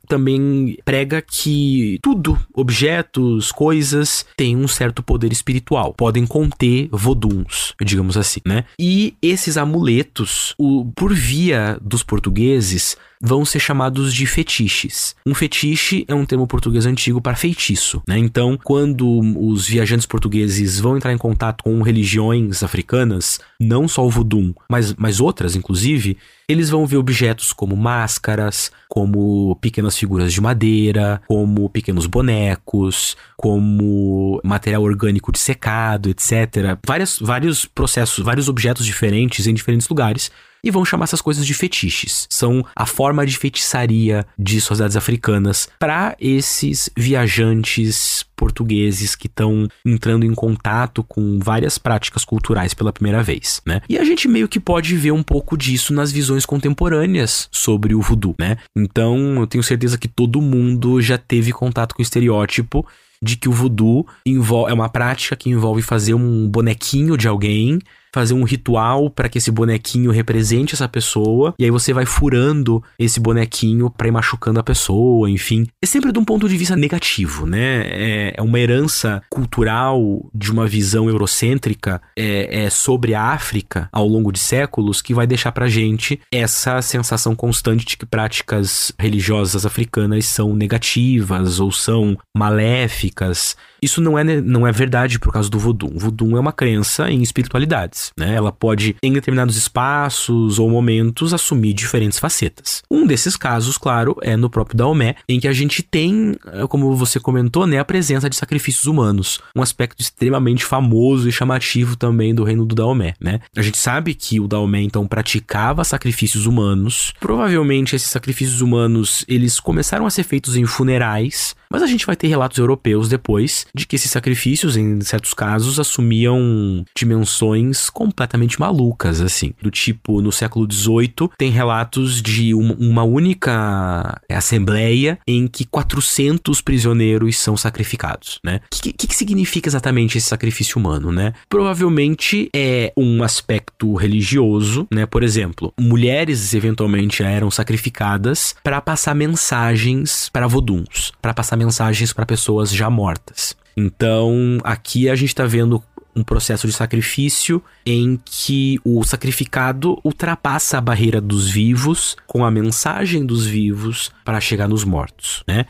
[0.07, 8.16] também prega que tudo, objetos, coisas, têm um certo poder espiritual, podem conter voduns, digamos
[8.16, 8.64] assim, né?
[8.78, 15.14] E esses amuletos, o, por via dos portugueses, vão ser chamados de fetiches.
[15.26, 18.18] Um fetiche é um termo português antigo para feitiço, né?
[18.18, 24.10] Então, quando os viajantes portugueses vão entrar em contato com religiões africanas, não só o
[24.10, 26.16] voodoo, mas, mas outras inclusive,
[26.48, 34.40] eles vão ver objetos como máscaras, como pequenas figuras de madeira, como pequenos bonecos, como
[34.42, 36.78] material orgânico de secado, etc.
[36.86, 40.30] Várias, vários processos, vários objetos diferentes em diferentes lugares
[40.62, 42.26] e vão chamar essas coisas de fetiches.
[42.30, 50.24] São a forma de feitiçaria de sociedades africanas para esses viajantes portugueses que estão entrando
[50.24, 53.80] em contato com várias práticas culturais pela primeira vez, né?
[53.88, 58.00] E a gente meio que pode ver um pouco disso nas visões contemporâneas sobre o
[58.00, 58.56] voodoo, né?
[58.76, 62.86] Então, eu tenho certeza que todo mundo já teve contato com o estereótipo
[63.20, 67.80] de que o voodoo é uma prática que envolve fazer um bonequinho de alguém
[68.12, 72.82] fazer um ritual para que esse bonequinho represente essa pessoa, e aí você vai furando
[72.98, 75.66] esse bonequinho para ir machucando a pessoa, enfim.
[75.82, 77.82] É sempre de um ponto de vista negativo, né?
[77.86, 84.06] É, é uma herança cultural de uma visão eurocêntrica é, é, sobre a África ao
[84.06, 89.64] longo de séculos que vai deixar pra gente essa sensação constante de que práticas religiosas
[89.64, 93.56] africanas são negativas ou são maléficas.
[93.80, 95.92] Isso não é, não é verdade por causa do voodoo.
[95.94, 98.34] O voodoo é uma crença em espiritualidades, né?
[98.34, 102.82] Ela pode, em determinados espaços ou momentos, assumir diferentes facetas.
[102.90, 106.94] Um desses casos, claro, é no próprio Daomé, em que a gente tem, eh, como
[106.94, 112.34] você comentou, né, a presença de sacrifícios humanos, um aspecto extremamente famoso e chamativo também
[112.34, 113.40] do reino do Daomé, né?
[113.56, 117.12] A gente sabe que o Daomé então praticava sacrifícios humanos.
[117.20, 122.16] Provavelmente esses sacrifícios humanos, eles começaram a ser feitos em funerais, mas a gente vai
[122.16, 129.20] ter relatos europeus depois de que esses sacrifícios, em certos casos, assumiam dimensões completamente malucas,
[129.20, 129.52] assim.
[129.60, 137.38] Do tipo, no século XVIII, tem relatos de uma, única assembleia em que 400 prisioneiros
[137.38, 138.60] são sacrificados, né?
[138.72, 141.32] O que, que, que significa exatamente esse sacrifício humano, né?
[141.48, 145.06] Provavelmente é um aspecto religioso, né?
[145.06, 152.24] Por exemplo, mulheres eventualmente eram sacrificadas para passar mensagens para voduns, para passar mensagens para
[152.24, 153.56] pessoas já mortas.
[153.76, 155.82] Então, aqui a gente está vendo
[156.18, 162.50] um processo de sacrifício em que o sacrificado ultrapassa a barreira dos vivos com a
[162.50, 165.66] mensagem dos vivos para chegar nos mortos, né?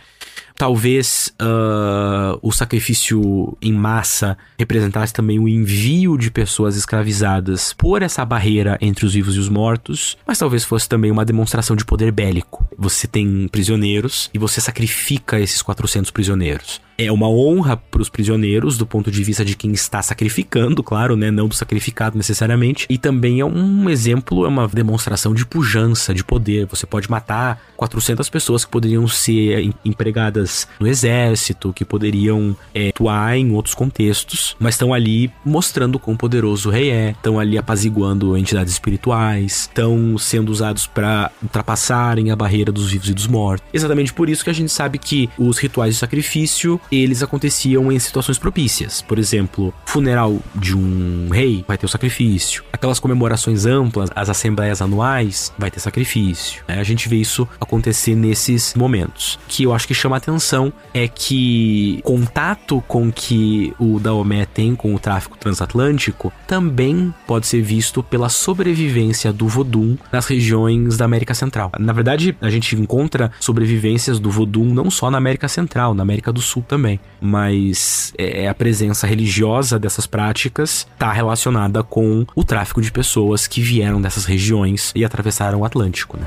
[0.59, 8.25] Talvez uh, o sacrifício em massa representasse também o envio de pessoas escravizadas por essa
[8.25, 12.11] barreira entre os vivos e os mortos, mas talvez fosse também uma demonstração de poder
[12.11, 12.67] bélico.
[12.77, 18.77] Você tem prisioneiros e você sacrifica esses 400 prisioneiros é uma honra para os prisioneiros
[18.77, 22.99] do ponto de vista de quem está sacrificando, claro, né, não do sacrificado necessariamente, e
[22.99, 26.67] também é um exemplo, é uma demonstração de pujança, de poder.
[26.67, 33.37] Você pode matar 400 pessoas que poderiam ser empregadas no exército, que poderiam é, atuar
[33.37, 38.37] em outros contextos, mas estão ali mostrando quão poderoso o rei é, estão ali apaziguando
[38.37, 43.69] entidades espirituais, estão sendo usados para ultrapassarem a barreira dos vivos e dos mortos.
[43.73, 47.99] Exatamente por isso que a gente sabe que os rituais de sacrifício eles aconteciam em
[47.99, 49.03] situações propícias.
[49.03, 52.65] Por exemplo, funeral de um rei vai ter o sacrifício.
[52.73, 56.63] Aquelas comemorações amplas, as assembleias anuais, vai ter sacrifício.
[56.67, 56.79] Né?
[56.79, 59.35] A gente vê isso acontecer nesses momentos.
[59.35, 64.75] O que eu acho que chama atenção é que contato com que o Daomé tem
[64.75, 71.05] com o tráfico transatlântico também pode ser visto pela sobrevivência do Vodun nas regiões da
[71.05, 71.73] América Central.
[71.79, 76.33] Na verdade, a gente encontra sobrevivências do Vodun não só na América Central, na América
[76.33, 76.78] do Sul também,
[77.21, 83.47] mas é, é a presença religiosa dessas práticas está relacionada com o tráfico de pessoas
[83.47, 86.17] que vieram dessas regiões e atravessaram o Atlântico.
[86.17, 86.27] Né?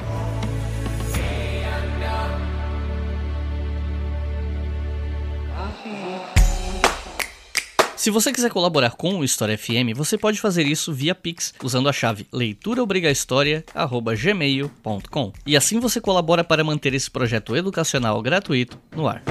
[8.01, 11.87] Se você quiser colaborar com o História FM, você pode fazer isso via Pix usando
[11.87, 15.33] a chave leituraobrigahistoria@gmail.com.
[15.45, 19.21] E assim você colabora para manter esse projeto educacional gratuito no ar.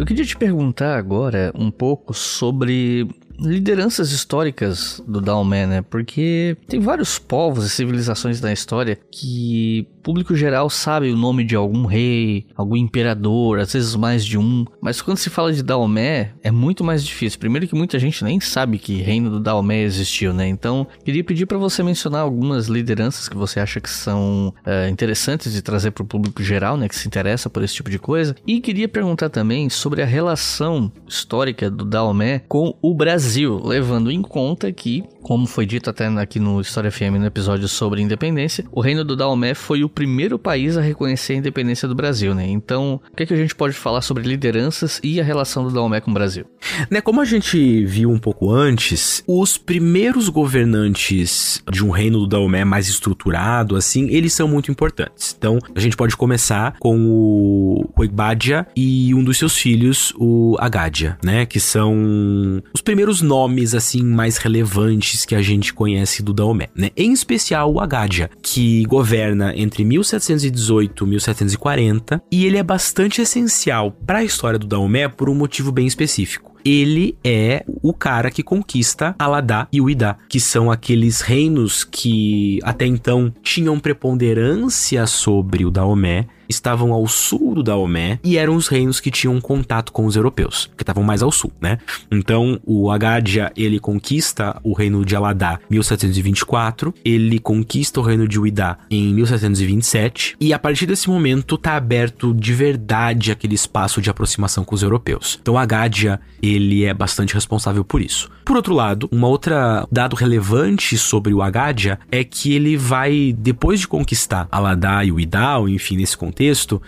[0.00, 3.06] Eu queria te perguntar agora um pouco sobre
[3.38, 5.82] lideranças históricas do Daomé, né?
[5.82, 11.54] Porque tem vários povos e civilizações da história que público geral sabe o nome de
[11.54, 14.64] algum rei, algum imperador, às vezes mais de um.
[14.80, 17.38] Mas quando se fala de Daomé, é muito mais difícil.
[17.38, 20.48] Primeiro que muita gente nem sabe que reino do Daomé existiu, né?
[20.48, 25.52] Então, queria pedir para você mencionar algumas lideranças que você acha que são é, interessantes
[25.52, 26.88] de trazer para o público geral, né?
[26.88, 28.34] Que se interessa por esse tipo de coisa.
[28.46, 33.60] E queria perguntar também sobre a relação histórica do Daomé com o Brasil.
[33.62, 38.00] Levando em conta que, como foi dito até aqui no História FM no episódio sobre
[38.00, 42.34] independência, o reino do Daomé foi o primeiro país a reconhecer a independência do Brasil,
[42.34, 42.46] né?
[42.48, 45.72] Então, o que, é que a gente pode falar sobre lideranças e a relação do
[45.72, 46.44] Daomé com o Brasil?
[46.90, 52.26] Né, como a gente viu um pouco antes, os primeiros governantes de um reino do
[52.26, 55.34] Daomé mais estruturado, assim, eles são muito importantes.
[55.36, 61.18] Então, a gente pode começar com o Oigbadia e um dos seus filhos, o Agadia,
[61.22, 61.46] né?
[61.46, 66.90] Que são os primeiros nomes assim mais relevantes que a gente conhece do Daomé, né?
[66.96, 73.92] Em especial o Agadia, que governa entre 1718 e 1740, e ele é bastante essencial
[74.06, 76.50] para a história do Daomé por um motivo bem específico.
[76.64, 82.86] Ele é o cara que conquista Aladá e Uidá, que são aqueles reinos que até
[82.86, 89.00] então tinham preponderância sobre o Daomé estavam ao sul do Daomé e eram os reinos
[89.00, 91.78] que tinham contato com os europeus, que estavam mais ao sul, né?
[92.10, 98.26] Então, o Agadia, ele conquista o reino de Aladá em 1724, ele conquista o reino
[98.28, 104.02] de Uidá em 1727, e a partir desse momento tá aberto de verdade aquele espaço
[104.02, 105.38] de aproximação com os europeus.
[105.40, 108.30] Então, Agadia, ele é bastante responsável por isso.
[108.44, 113.78] Por outro lado, uma outra dado relevante sobre o Agadia é que ele vai, depois
[113.80, 116.39] de conquistar Aladá e Uidá, enfim, nesse contexto,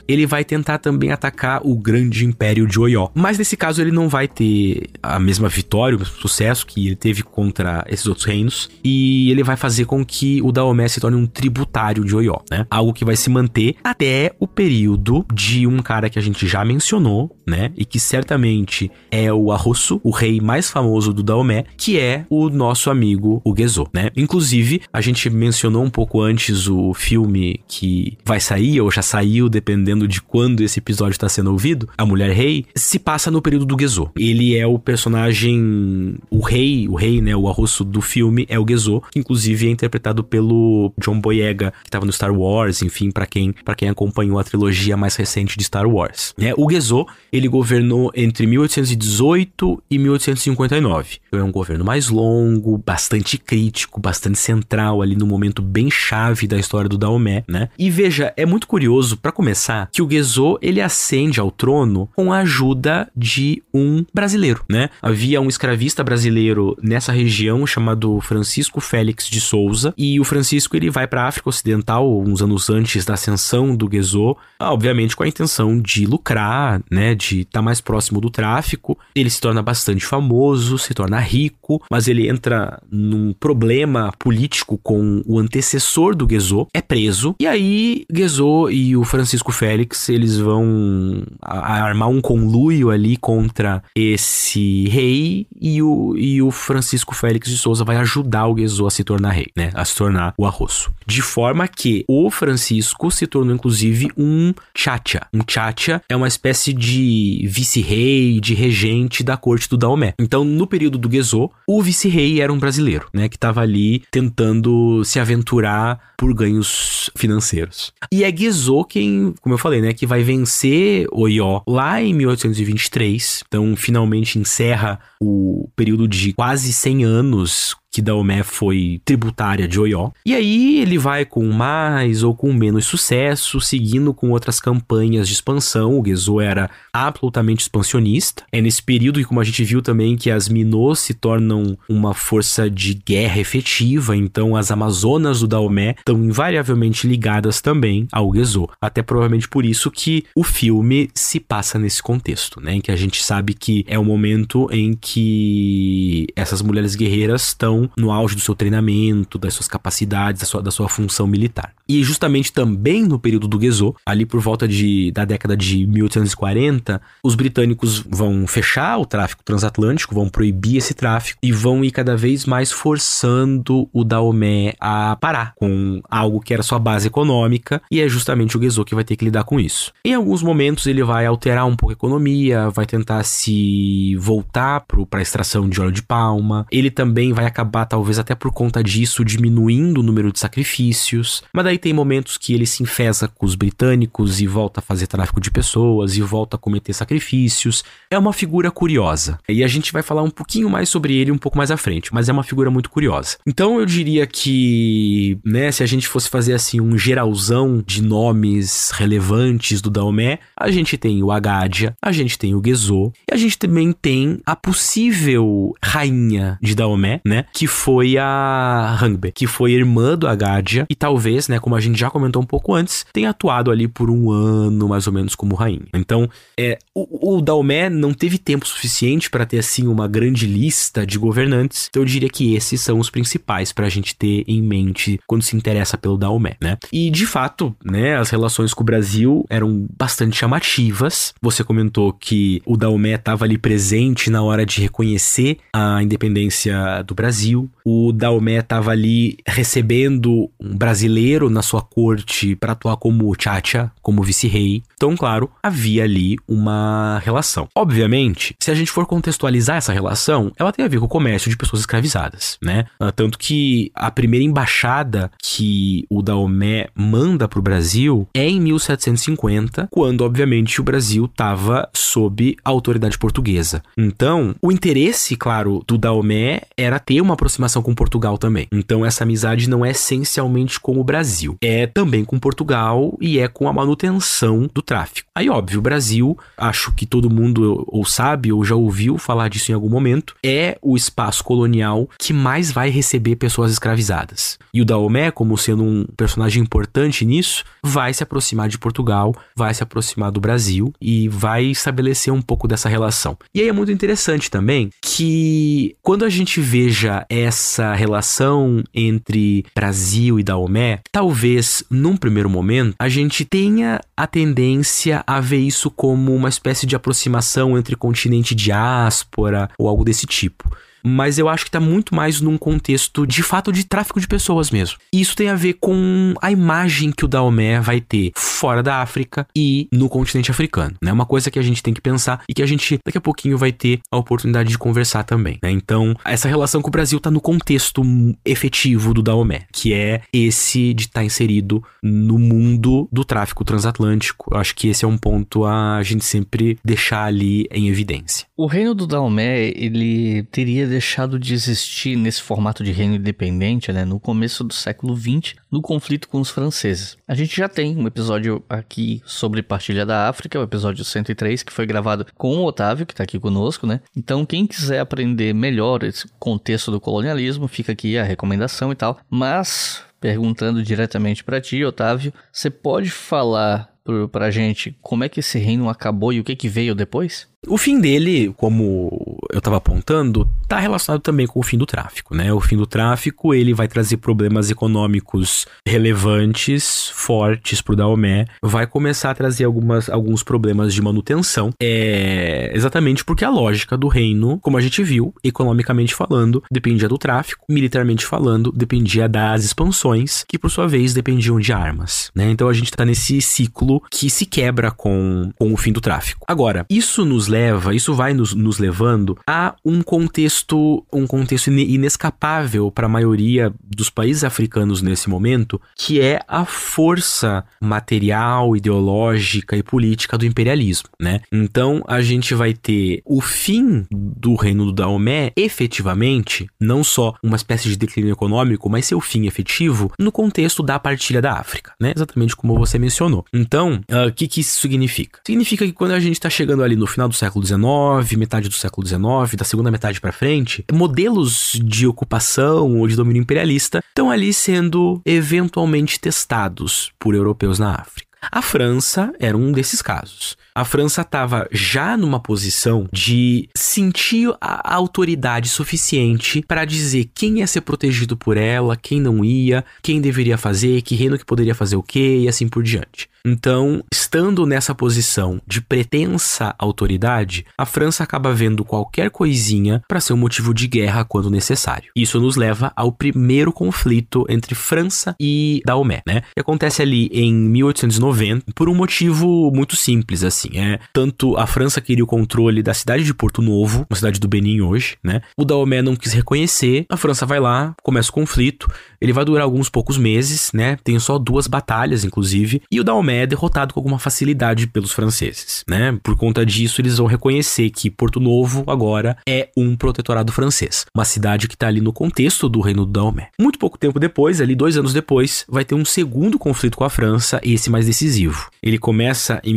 [0.08, 3.08] ele vai tentar também atacar o grande império de Oió.
[3.14, 6.96] Mas nesse caso ele não vai ter a mesma vitória, o mesmo sucesso que ele
[6.96, 11.16] teve contra esses outros reinos, e ele vai fazer com que o Daomé se torne
[11.16, 12.66] um tributário de Oió, né?
[12.70, 16.64] Algo que vai se manter até o período de um cara que a gente já
[16.64, 17.72] mencionou, né?
[17.76, 22.48] E que certamente é o Arrosso, o rei mais famoso do Daomé, que é o
[22.48, 24.10] nosso amigo o Gezo, né?
[24.16, 29.41] Inclusive, a gente mencionou um pouco antes o filme que vai sair ou já saiu
[29.48, 33.66] dependendo de quando esse episódio está sendo ouvido, a Mulher Rei, se passa no período
[33.66, 34.10] do Gezo.
[34.16, 38.66] Ele é o personagem, o rei, o rei, né, o arroço do filme é o
[38.66, 43.26] Gezo, que inclusive é interpretado pelo John Boyega, que estava no Star Wars, enfim, para
[43.26, 46.34] quem, quem acompanhou a trilogia mais recente de Star Wars.
[46.38, 51.18] É, o Gezo, ele governou entre 1818 e 1859.
[51.28, 56.46] Então é um governo mais longo, bastante crítico, bastante central ali no momento bem chave
[56.46, 57.68] da história do Daomé, né?
[57.78, 62.32] E veja, é muito curioso para começar, que o Gezo ele ascende ao trono com
[62.32, 64.90] a ajuda de um brasileiro, né?
[65.00, 70.90] Havia um escravista brasileiro nessa região chamado Francisco Félix de Souza, e o Francisco ele
[70.90, 75.28] vai para a África Ocidental uns anos antes da ascensão do Gezo, obviamente com a
[75.28, 78.98] intenção de lucrar, né, de estar tá mais próximo do tráfico.
[79.14, 85.22] Ele se torna bastante famoso, se torna rico, mas ele entra num problema político com
[85.26, 91.22] o antecessor do Gezo, é preso, e aí Gezo e o Francisco Félix, eles vão
[91.42, 97.84] armar um conluio ali contra esse rei e o, e o Francisco Félix de Souza
[97.84, 99.70] vai ajudar o Guizot a se tornar rei, né?
[99.74, 100.90] A se tornar o arroço.
[101.06, 105.26] De forma que o Francisco se tornou inclusive um chacha.
[105.30, 110.14] Um chacha é uma espécie de vice-rei, de regente da corte do Daomé.
[110.18, 115.04] Então, no período do Gezo, o vice-rei era um brasileiro, né, que estava ali tentando
[115.04, 117.92] se aventurar por ganhos financeiros.
[118.12, 123.42] E é Gezo quem, como eu falei, né, que vai vencer Oió lá em 1823.
[123.48, 130.10] Então, finalmente encerra o período de quase 100 anos que Daomé foi tributária de Oió.
[130.24, 135.34] E aí ele vai com mais ou com menos sucesso, seguindo com outras campanhas de
[135.34, 136.00] expansão.
[136.00, 138.44] O Gezo era absolutamente expansionista.
[138.50, 142.14] É nesse período que, como a gente viu também, que as Minôs se tornam uma
[142.14, 144.16] força de guerra efetiva.
[144.16, 148.68] Então as Amazonas do Daomé estão invariavelmente ligadas também ao Gezo.
[148.80, 152.76] Até provavelmente por isso que o filme se passa nesse contexto, né?
[152.76, 157.81] Em que a gente sabe que é o momento em que essas mulheres guerreiras estão
[157.96, 161.72] no auge do seu treinamento, das suas capacidades, da sua, da sua função militar.
[161.88, 167.00] E justamente também no período do Gezo, ali por volta de, da década de 1840,
[167.22, 172.16] os britânicos vão fechar o tráfico transatlântico, vão proibir esse tráfico e vão ir cada
[172.16, 178.00] vez mais forçando o Daomé a parar com algo que era sua base econômica e
[178.00, 179.92] é justamente o Gezo que vai ter que lidar com isso.
[180.04, 185.18] Em alguns momentos ele vai alterar um pouco a economia, vai tentar se voltar para
[185.18, 188.84] a extração de óleo de palma, ele também vai acabar acabar, talvez até por conta
[188.84, 191.42] disso, diminuindo o número de sacrifícios.
[191.52, 195.06] Mas daí tem momentos que ele se enfesa com os britânicos e volta a fazer
[195.06, 197.82] tráfico de pessoas e volta a cometer sacrifícios.
[198.10, 199.38] É uma figura curiosa.
[199.48, 202.12] E a gente vai falar um pouquinho mais sobre ele um pouco mais à frente,
[202.12, 203.38] mas é uma figura muito curiosa.
[203.46, 208.90] Então eu diria que, né, se a gente fosse fazer assim um geralzão de nomes
[208.90, 213.36] relevantes do Daomé, a gente tem o Agadia, a gente tem o Gezo, e a
[213.36, 219.72] gente também tem a possível rainha de Daomé, né, que foi a Hangbe, que foi
[219.72, 223.30] irmã do Agadia e talvez, né, como a gente já comentou um pouco antes, tenha
[223.30, 225.82] atuado ali por um ano mais ou menos como rainha.
[225.94, 226.28] Então,
[226.58, 231.18] é, o, o Daomé não teve tempo suficiente para ter assim uma grande lista de
[231.18, 231.88] governantes.
[231.88, 235.42] Então eu diria que esses são os principais para a gente ter em mente quando
[235.42, 236.78] se interessa pelo Daomé, né?
[236.92, 241.34] E de fato, né, as relações com o Brasil eram bastante chamativas.
[241.40, 247.14] Você comentou que o Daomé estava ali presente na hora de reconhecer a independência do
[247.14, 247.70] Brasil Brasil.
[247.84, 254.22] O Daomé estava ali recebendo um brasileiro na sua corte para atuar como Chacha, como
[254.22, 254.82] vice-rei.
[254.94, 257.68] Então, claro, havia ali uma relação.
[257.74, 261.50] Obviamente, se a gente for contextualizar essa relação, ela tem a ver com o comércio
[261.50, 262.86] de pessoas escravizadas, né?
[263.00, 268.60] Ah, tanto que a primeira embaixada que o Daomé manda para o Brasil é em
[268.60, 273.82] 1750, quando, obviamente, o Brasil estava sob a autoridade portuguesa.
[273.98, 278.68] Então, o interesse, claro, do Daomé era ter uma aproximação com Portugal também.
[278.72, 283.48] Então essa amizade não é essencialmente com o Brasil, é também com Portugal e é
[283.48, 285.28] com a manutenção do tráfico.
[285.34, 289.70] Aí óbvio, o Brasil, acho que todo mundo ou sabe ou já ouviu falar disso
[289.70, 294.58] em algum momento, é o espaço colonial que mais vai receber pessoas escravizadas.
[294.74, 299.72] E o Daomé, como sendo um personagem importante nisso, vai se aproximar de Portugal, vai
[299.74, 303.36] se aproximar do Brasil e vai estabelecer um pouco dessa relação.
[303.54, 310.38] E aí é muito interessante também que quando a gente veja essa relação entre Brasil
[310.38, 316.34] e Daomé, talvez num primeiro momento a gente tenha a tendência a ver isso como
[316.34, 320.70] uma espécie de aproximação entre continente diáspora ou algo desse tipo
[321.04, 324.70] mas eu acho que tá muito mais num contexto de fato de tráfico de pessoas
[324.70, 324.98] mesmo.
[325.12, 329.02] E isso tem a ver com a imagem que o Daomé vai ter fora da
[329.02, 331.12] África e no continente africano, né?
[331.12, 333.58] Uma coisa que a gente tem que pensar e que a gente daqui a pouquinho
[333.58, 335.70] vai ter a oportunidade de conversar também, né?
[335.70, 338.02] Então, essa relação com o Brasil tá no contexto
[338.44, 344.52] efetivo do Daomé, que é esse de estar tá inserido no mundo do tráfico transatlântico.
[344.52, 348.46] Eu acho que esse é um ponto a gente sempre deixar ali em evidência.
[348.62, 354.04] O reino do Daomé, ele teria deixado de existir nesse formato de reino independente, né,
[354.04, 357.18] no começo do século XX, no conflito com os franceses.
[357.26, 361.72] A gente já tem um episódio aqui sobre Partilha da África, o episódio 103, que
[361.72, 364.00] foi gravado com o Otávio, que está aqui conosco, né?
[364.16, 369.18] Então, quem quiser aprender melhor esse contexto do colonialismo, fica aqui a recomendação e tal.
[369.28, 373.92] Mas, perguntando diretamente para ti, Otávio, você pode falar
[374.30, 377.50] para a gente como é que esse reino acabou e o que, que veio depois?
[377.68, 382.34] O fim dele, como eu estava apontando, está relacionado também com o fim do tráfico,
[382.34, 382.52] né?
[382.52, 388.84] O fim do tráfico, ele vai trazer problemas econômicos relevantes, fortes para o Daomé, vai
[388.86, 394.58] começar a trazer algumas, alguns problemas de manutenção, é exatamente porque a lógica do reino,
[394.58, 400.58] como a gente viu, economicamente falando, dependia do tráfico, militarmente falando, dependia das expansões, que
[400.58, 402.50] por sua vez dependiam de armas, né?
[402.50, 406.44] Então a gente está nesse ciclo que se quebra com, com o fim do tráfico.
[406.48, 412.90] Agora, isso nos leva, isso vai nos, nos levando a um contexto, um contexto inescapável
[412.90, 419.82] para a maioria dos países africanos nesse momento, que é a força material, ideológica e
[419.82, 421.40] política do imperialismo, né?
[421.52, 427.56] Então a gente vai ter o fim do reino do Daomé efetivamente, não só uma
[427.56, 432.12] espécie de declínio econômico, mas seu fim efetivo no contexto da partilha da África, né?
[432.16, 433.44] Exatamente como você mencionou.
[433.52, 435.40] Então, ah, o uh, que, que isso significa?
[435.46, 438.74] Significa que quando a gente está chegando ali no final do século XIX, metade do
[438.74, 444.30] século XIX, da segunda metade para frente, modelos de ocupação ou de domínio imperialista estão
[444.30, 448.30] ali sendo eventualmente testados por europeus na África.
[448.50, 450.56] A França era um desses casos.
[450.74, 457.66] A França estava já numa posição de sentir a autoridade suficiente para dizer quem ia
[457.66, 461.96] ser protegido por ela, quem não ia, quem deveria fazer, que reino que poderia fazer
[461.96, 463.28] o quê e assim por diante.
[463.44, 470.32] Então, estando nessa posição de pretensa autoridade, a França acaba vendo qualquer coisinha para ser
[470.32, 472.10] um motivo de guerra quando necessário.
[472.14, 476.42] Isso nos leva ao primeiro conflito entre França e Daomé, né?
[476.54, 482.00] Que acontece ali em 1890 por um motivo muito simples assim, é tanto a França
[482.00, 485.42] queria o controle da cidade de Porto Novo, uma cidade do Benin hoje, né?
[485.56, 488.88] O Daomé não quis reconhecer, a França vai lá, começa o conflito,
[489.20, 490.96] ele vai durar alguns poucos meses, né?
[491.02, 495.84] Tem só duas batalhas inclusive, e o Daomé é derrotado com alguma facilidade pelos franceses,
[495.88, 496.18] né?
[496.22, 501.24] Por conta disso, eles vão reconhecer que Porto Novo agora é um protetorado francês, uma
[501.24, 503.50] cidade que está ali no contexto do reino do Daomé.
[503.60, 507.10] Muito pouco tempo depois, ali dois anos depois, vai ter um segundo conflito com a
[507.10, 508.68] França, esse mais decisivo.
[508.82, 509.74] Ele começa em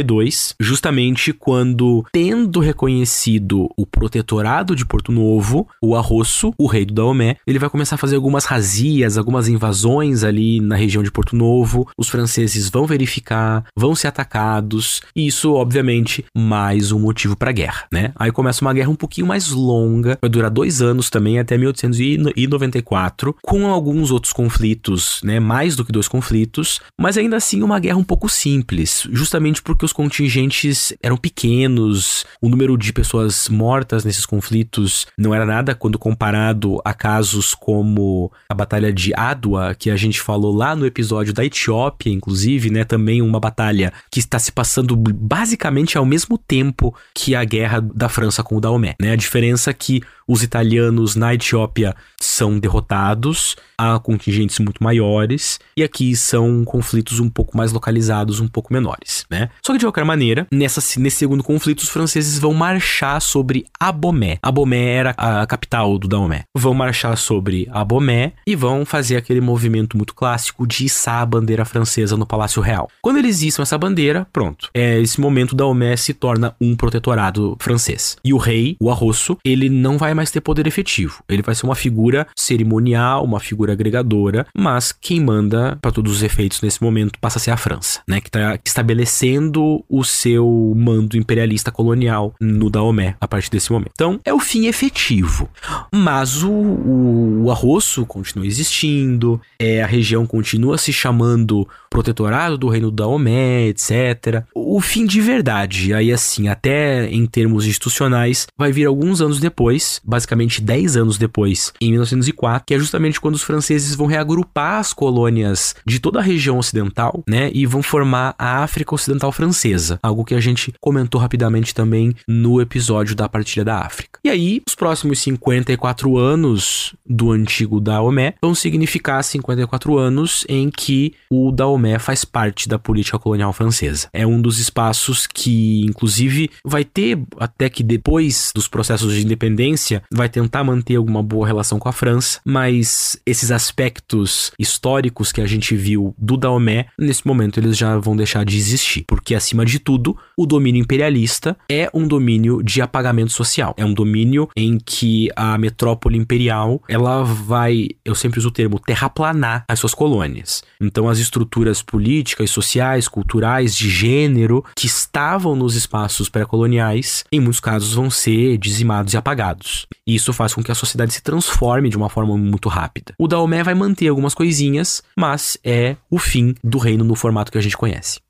[0.00, 6.94] 1892, justamente quando, tendo reconhecido o protetorado de Porto Novo, o Arrosso, o rei do
[6.94, 11.36] Daomé, ele vai começar a fazer algumas razias, algumas invasões ali na região de Porto
[11.36, 11.88] Novo.
[11.96, 17.86] Os franceses vão verificar, vão ser atacados, e isso, obviamente, mais um motivo para guerra,
[17.92, 18.12] né?
[18.16, 23.36] Aí começa uma guerra um pouquinho mais longa, vai durar dois anos também, até 1894,
[23.42, 25.38] com alguns outros conflitos, né?
[25.40, 29.84] Mais do que dois conflitos, mas ainda assim uma guerra um pouco simples, justamente porque
[29.90, 35.98] os contingentes eram pequenos, o número de pessoas mortas nesses conflitos não era nada quando
[35.98, 41.34] comparado a casos como a Batalha de Adwa, que a gente falou lá no episódio
[41.34, 46.94] da Etiópia, inclusive né, também uma batalha que está se passando basicamente ao mesmo tempo
[47.12, 49.12] que a guerra da França com o Daomé, né?
[49.12, 55.82] A diferença é que os italianos na Etiópia são derrotados, há contingentes muito maiores, e
[55.82, 59.50] aqui são conflitos um pouco mais localizados, um pouco menores, né?
[59.60, 64.38] Só que de qualquer maneira, nessa, nesse segundo conflito, os franceses vão marchar sobre Abomé.
[64.42, 66.44] Abomé era a capital do Daomé.
[66.56, 71.64] Vão marchar sobre Abomé e vão fazer aquele movimento muito clássico de içar a bandeira
[71.64, 72.88] francesa no Palácio Real.
[73.02, 74.70] Quando eles içam essa bandeira, pronto.
[74.74, 78.16] É, esse momento Daomé se torna um protetorado francês.
[78.24, 81.22] E o rei, o Arrosso, ele não vai mais ter poder efetivo.
[81.28, 86.22] Ele vai ser uma figura cerimonial, uma figura agregadora, mas quem manda para todos os
[86.22, 91.16] efeitos nesse momento passa a ser a França, né, que está estabelecendo o seu mando
[91.16, 93.92] imperialista colonial no Daomé a partir desse momento.
[93.94, 95.48] Então, é o fim efetivo.
[95.92, 102.68] Mas o, o, o arroço continua existindo, é, a região continua se chamando protetorado do
[102.68, 104.44] reino Daomé, etc.
[104.54, 110.00] O fim de verdade, aí assim, até em termos institucionais, vai vir alguns anos depois,
[110.04, 114.92] basicamente 10 anos depois, em 1904, que é justamente quando os franceses vão reagrupar as
[114.92, 119.59] colônias de toda a região ocidental, né, e vão formar a África Ocidental Francesa,
[120.02, 124.20] algo que a gente comentou rapidamente também no episódio da partilha da África.
[124.24, 131.14] E aí, os próximos 54 anos do antigo Daomé vão significar 54 anos em que
[131.30, 134.08] o Daomé faz parte da política colonial francesa.
[134.12, 140.02] É um dos espaços que, inclusive, vai ter, até que depois dos processos de independência,
[140.12, 145.46] vai tentar manter alguma boa relação com a França, mas esses aspectos históricos que a
[145.46, 149.80] gente viu do Daomé, nesse momento eles já vão deixar de existir, porque acima de
[149.80, 155.28] tudo, o domínio imperialista é um domínio de apagamento social, é um domínio em que
[155.34, 160.62] a metrópole imperial, ela vai, eu sempre uso o termo terraplanar as suas colônias.
[160.80, 167.60] Então as estruturas políticas, sociais, culturais, de gênero que estavam nos espaços pré-coloniais, em muitos
[167.60, 169.86] casos vão ser dizimados e apagados.
[170.06, 173.14] E isso faz com que a sociedade se transforme de uma forma muito rápida.
[173.18, 177.58] O Daomé vai manter algumas coisinhas, mas é o fim do reino no formato que
[177.58, 178.20] a gente conhece.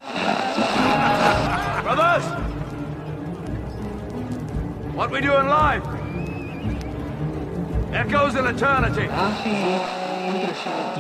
[5.01, 5.83] What we doing live?
[7.91, 9.09] Echoes in eternity.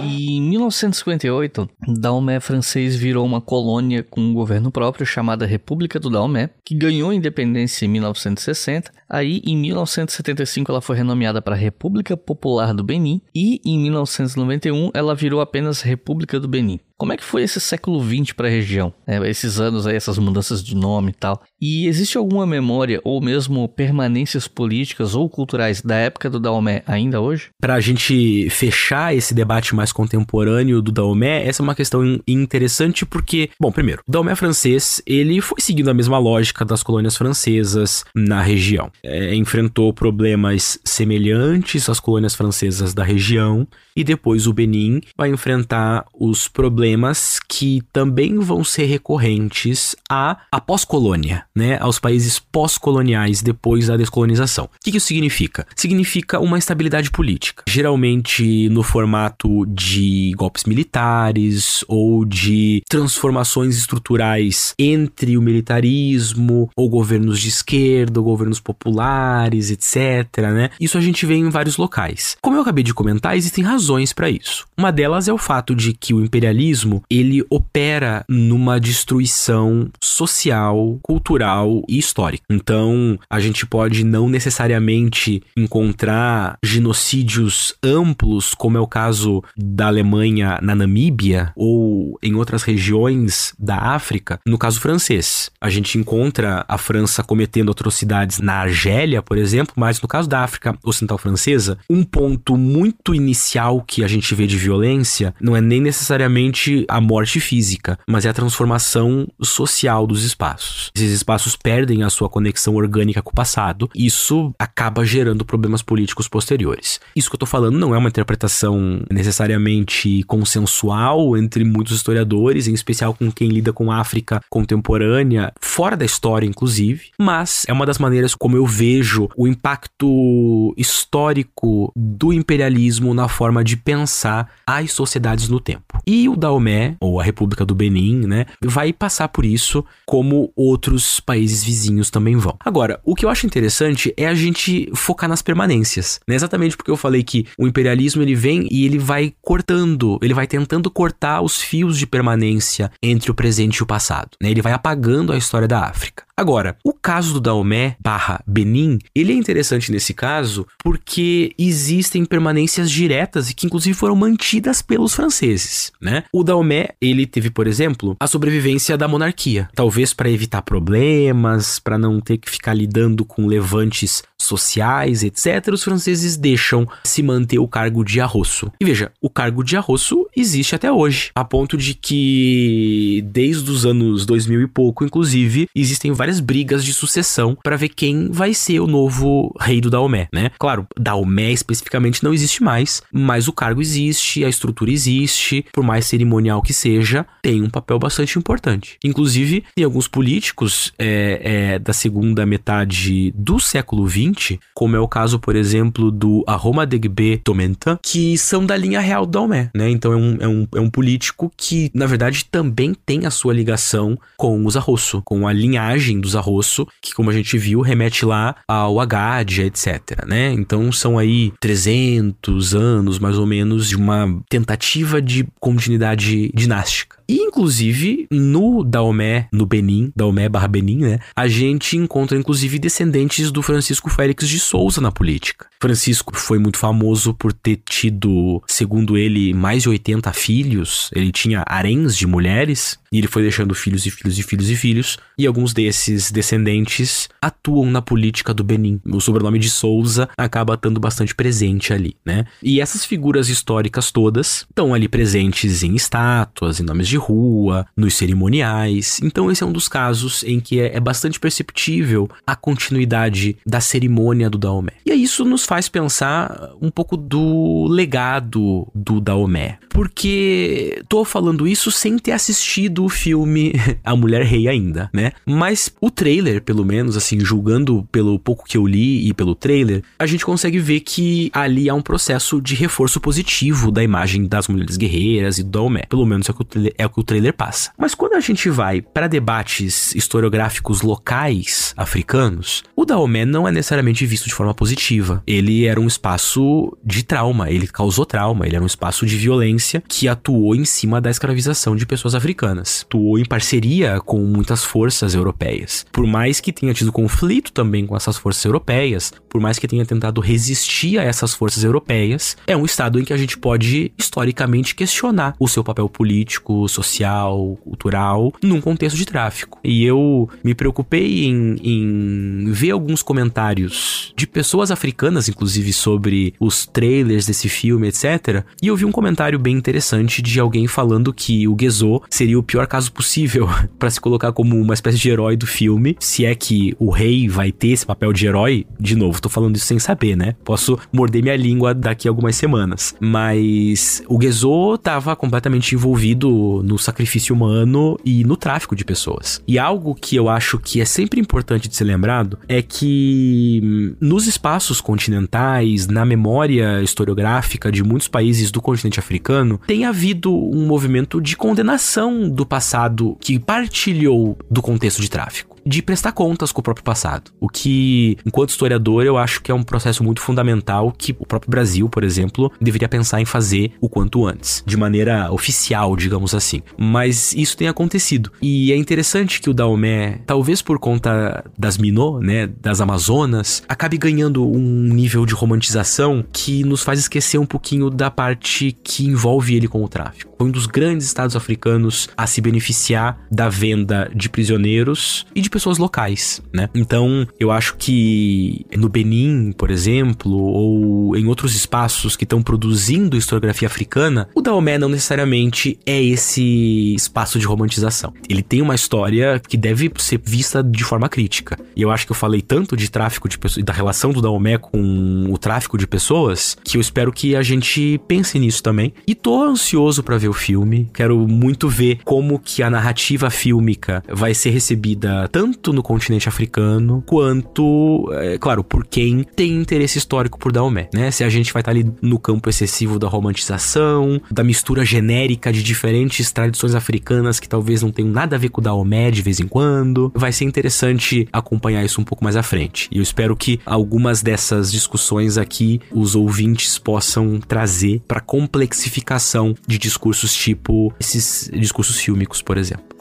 [0.02, 6.08] E em 1958, Daomé francês virou uma colônia com um governo próprio chamada República do
[6.08, 8.92] Daomé, que ganhou independência em 1960.
[9.08, 15.16] Aí, em 1975, ela foi renomeada para República Popular do Benin e em 1991 ela
[15.16, 16.78] virou apenas República do Benin.
[17.00, 18.92] Como é que foi esse século XX para a região?
[19.06, 21.42] É, esses anos aí, essas mudanças de nome e tal.
[21.58, 27.18] E existe alguma memória ou mesmo permanências políticas ou culturais da época do Daomé ainda
[27.18, 27.48] hoje?
[27.58, 33.06] Para a gente fechar esse debate mais contemporâneo do Daomé, essa é uma questão interessante
[33.06, 38.04] porque, bom, primeiro, o Daomé francês, ele foi seguindo a mesma lógica das colônias francesas
[38.14, 38.90] na região.
[39.02, 43.66] É, enfrentou problemas semelhantes às colônias francesas da região
[44.00, 50.60] e depois o Benin vai enfrentar os problemas que também vão ser recorrentes à, à
[50.60, 54.64] pós-colônia, né, aos países pós-coloniais depois da descolonização.
[54.64, 55.66] O que, isso significa?
[55.76, 65.36] Significa uma estabilidade política, geralmente no formato de golpes militares ou de transformações estruturais entre
[65.36, 70.70] o militarismo ou governos de esquerda ou governos populares, etc, né?
[70.80, 72.36] Isso a gente vê em vários locais.
[72.40, 74.66] Como eu acabei de comentar, existem razões razões para isso.
[74.78, 81.82] Uma delas é o fato de que o imperialismo ele opera numa destruição social, cultural
[81.88, 82.44] e histórica.
[82.48, 90.58] Então, a gente pode não necessariamente encontrar genocídios amplos, como é o caso da Alemanha
[90.62, 95.50] na Namíbia ou em outras regiões da África, no caso francês.
[95.60, 100.40] A gente encontra a França cometendo atrocidades na Argélia, por exemplo, mas no caso da
[100.40, 105.60] África Ocidental Francesa, um ponto muito inicial que a gente vê de violência não é
[105.60, 110.90] nem necessariamente a morte física, mas é a transformação social dos espaços.
[110.94, 115.82] Esses espaços perdem a sua conexão orgânica com o passado, e isso acaba gerando problemas
[115.82, 117.00] políticos posteriores.
[117.14, 122.74] Isso que eu tô falando não é uma interpretação necessariamente consensual entre muitos historiadores, em
[122.74, 127.86] especial com quem lida com a África contemporânea, fora da história, inclusive, mas é uma
[127.86, 134.50] das maneiras como eu vejo o impacto histórico do imperialismo na forma forma de pensar
[134.66, 136.00] as sociedades no tempo.
[136.06, 141.20] E o Daomé, ou a República do Benin, né, vai passar por isso como outros
[141.20, 142.56] países vizinhos também vão.
[142.64, 146.34] Agora, o que eu acho interessante é a gente focar nas permanências, né?
[146.34, 150.46] Exatamente porque eu falei que o imperialismo ele vem e ele vai cortando, ele vai
[150.46, 154.50] tentando cortar os fios de permanência entre o presente e o passado, né?
[154.50, 156.24] Ele vai apagando a história da África.
[156.40, 162.90] Agora, o caso do Daomé barra Benin, ele é interessante nesse caso porque existem permanências
[162.90, 166.24] diretas e que inclusive foram mantidas pelos franceses, né?
[166.32, 171.98] O Daomé, ele teve, por exemplo, a sobrevivência da monarquia, talvez para evitar problemas, para
[171.98, 175.68] não ter que ficar lidando com levantes sociais, etc.
[175.72, 178.70] Os franceses deixam se manter o cargo de arroço.
[178.80, 183.86] E veja, o cargo de arroço existe até hoje, a ponto de que desde os
[183.86, 188.80] anos 2000 e pouco, inclusive, existem várias brigas de sucessão para ver quem vai ser
[188.80, 190.50] o novo rei do Daomé, né?
[190.58, 196.06] Claro, Daomé especificamente não existe mais, mas o cargo existe, a estrutura existe, por mais
[196.06, 198.98] cerimonial que seja, tem um papel bastante importante.
[199.04, 204.29] Inclusive, tem alguns políticos é, é, da segunda metade do século XX,
[204.74, 209.26] como é o caso, por exemplo, do Aroma Degbe Tomenta, que são da linha real
[209.26, 209.88] do Daomé, né?
[209.90, 213.52] Então é um, é, um, é um político que, na verdade, também tem a sua
[213.52, 218.24] ligação com os Arrosso, com a linhagem dos Arrosso, que como a gente viu, remete
[218.24, 220.52] lá ao Agadia, etc, né?
[220.52, 227.19] Então são aí 300 anos, mais ou menos, de uma tentativa de continuidade dinástica.
[227.30, 231.18] Inclusive, no Daomé, no Benin, Daomé barra Benin, né?
[231.36, 235.66] A gente encontra, inclusive, descendentes do Francisco Félix de Souza na política.
[235.80, 241.10] Francisco foi muito famoso por ter tido, segundo ele, mais de 80 filhos.
[241.14, 242.98] Ele tinha haréns de mulheres.
[243.12, 245.18] E ele foi deixando filhos e filhos e filhos e filhos.
[245.36, 249.00] E alguns desses descendentes atuam na política do Benin.
[249.04, 252.44] O sobrenome de Souza acaba estando bastante presente ali, né?
[252.62, 258.14] E essas figuras históricas todas estão ali presentes em estátuas, em nomes de rua, nos
[258.14, 259.20] cerimoniais.
[259.22, 263.80] Então, esse é um dos casos em que é, é bastante perceptível a continuidade da
[263.80, 264.92] cerimônia do Daomé.
[265.06, 269.78] E isso nos faz pensar um pouco do legado do Daomé.
[269.88, 273.72] Porque tô falando isso sem ter assistido o filme
[274.04, 275.32] A Mulher Rei ainda, né?
[275.44, 280.02] Mas o trailer, pelo menos, assim, julgando pelo pouco que eu li e pelo trailer,
[280.18, 284.68] a gente consegue ver que ali há um processo de reforço positivo da imagem das
[284.68, 286.04] mulheres guerreiras e do Daomé.
[286.08, 287.92] Pelo menos é o que o é o que o trailer passa.
[287.96, 294.26] Mas quando a gente vai para debates historiográficos locais africanos, o Daomé não é necessariamente
[294.26, 295.42] visto de forma positiva.
[295.46, 300.02] Ele era um espaço de trauma, ele causou trauma, ele era um espaço de violência
[300.06, 303.04] que atuou em cima da escravização de pessoas africanas.
[303.06, 306.04] Atuou em parceria com muitas forças europeias.
[306.12, 310.06] Por mais que tenha tido conflito também com essas forças europeias, por mais que tenha
[310.06, 314.94] tentado resistir a essas forças europeias, é um estado em que a gente pode historicamente
[314.94, 319.78] questionar o seu papel político, social, cultural, num contexto de tráfico.
[319.82, 326.86] E eu me preocupei em, em ver alguns comentários de pessoas africanas, inclusive, sobre os
[326.86, 328.64] trailers desse filme, etc.
[328.80, 332.62] E eu vi um comentário bem interessante de alguém falando que o Gezo seria o
[332.62, 333.68] pior caso possível
[333.98, 337.48] para se colocar como uma espécie de herói do filme, se é que o rei
[337.48, 338.86] vai ter esse papel de herói.
[338.98, 340.54] De novo, tô falando isso sem saber, né?
[340.64, 343.14] Posso morder minha língua daqui a algumas semanas.
[343.20, 349.62] Mas o Gezo tava completamente envolvido no sacrifício humano e no tráfico de pessoas.
[349.66, 354.14] E algo que eu acho que é sempre importante de ser lembrado é que hum,
[354.20, 360.86] nos espaços continentais, na memória historiográfica de muitos países do continente africano, tem havido um
[360.86, 366.80] movimento de condenação do passado que partilhou do contexto de tráfico de prestar contas com
[366.80, 367.50] o próprio passado.
[367.60, 371.70] O que, enquanto historiador, eu acho que é um processo muito fundamental que o próprio
[371.70, 376.82] Brasil, por exemplo, deveria pensar em fazer o quanto antes, de maneira oficial, digamos assim.
[376.98, 378.52] Mas isso tem acontecido.
[378.60, 384.18] E é interessante que o Daomé, talvez por conta das Minô, né, das Amazonas, acabe
[384.18, 389.74] ganhando um nível de romantização que nos faz esquecer um pouquinho da parte que envolve
[389.74, 390.54] ele com o tráfico.
[390.58, 395.69] Foi um dos grandes estados africanos a se beneficiar da venda de prisioneiros e de
[395.70, 396.90] de pessoas locais, né?
[396.94, 403.36] Então, eu acho que no Benin, por exemplo, ou em outros espaços que estão produzindo
[403.36, 408.34] historiografia africana, o Daomé não necessariamente é esse espaço de romantização.
[408.48, 411.78] Ele tem uma história que deve ser vista de forma crítica.
[411.94, 414.76] E eu acho que eu falei tanto de tráfico de pessoas, da relação do Daomé
[414.76, 419.14] com o tráfico de pessoas, que eu espero que a gente pense nisso também.
[419.26, 421.08] E tô ansioso para ver o filme.
[421.14, 426.48] Quero muito ver como que a narrativa fílmica vai ser recebida tanto tanto no continente
[426.48, 431.30] africano quanto, é, claro, por quem tem interesse histórico por Daomé, né?
[431.30, 435.82] Se a gente vai estar ali no campo excessivo da romantização, da mistura genérica de
[435.82, 439.68] diferentes tradições africanas que talvez não tenham nada a ver com Daomé de vez em
[439.68, 443.06] quando, vai ser interessante acompanhar isso um pouco mais à frente.
[443.12, 449.98] E eu espero que algumas dessas discussões aqui os ouvintes possam trazer para complexificação de
[449.98, 453.19] discursos tipo esses discursos fílmicos, por exemplo.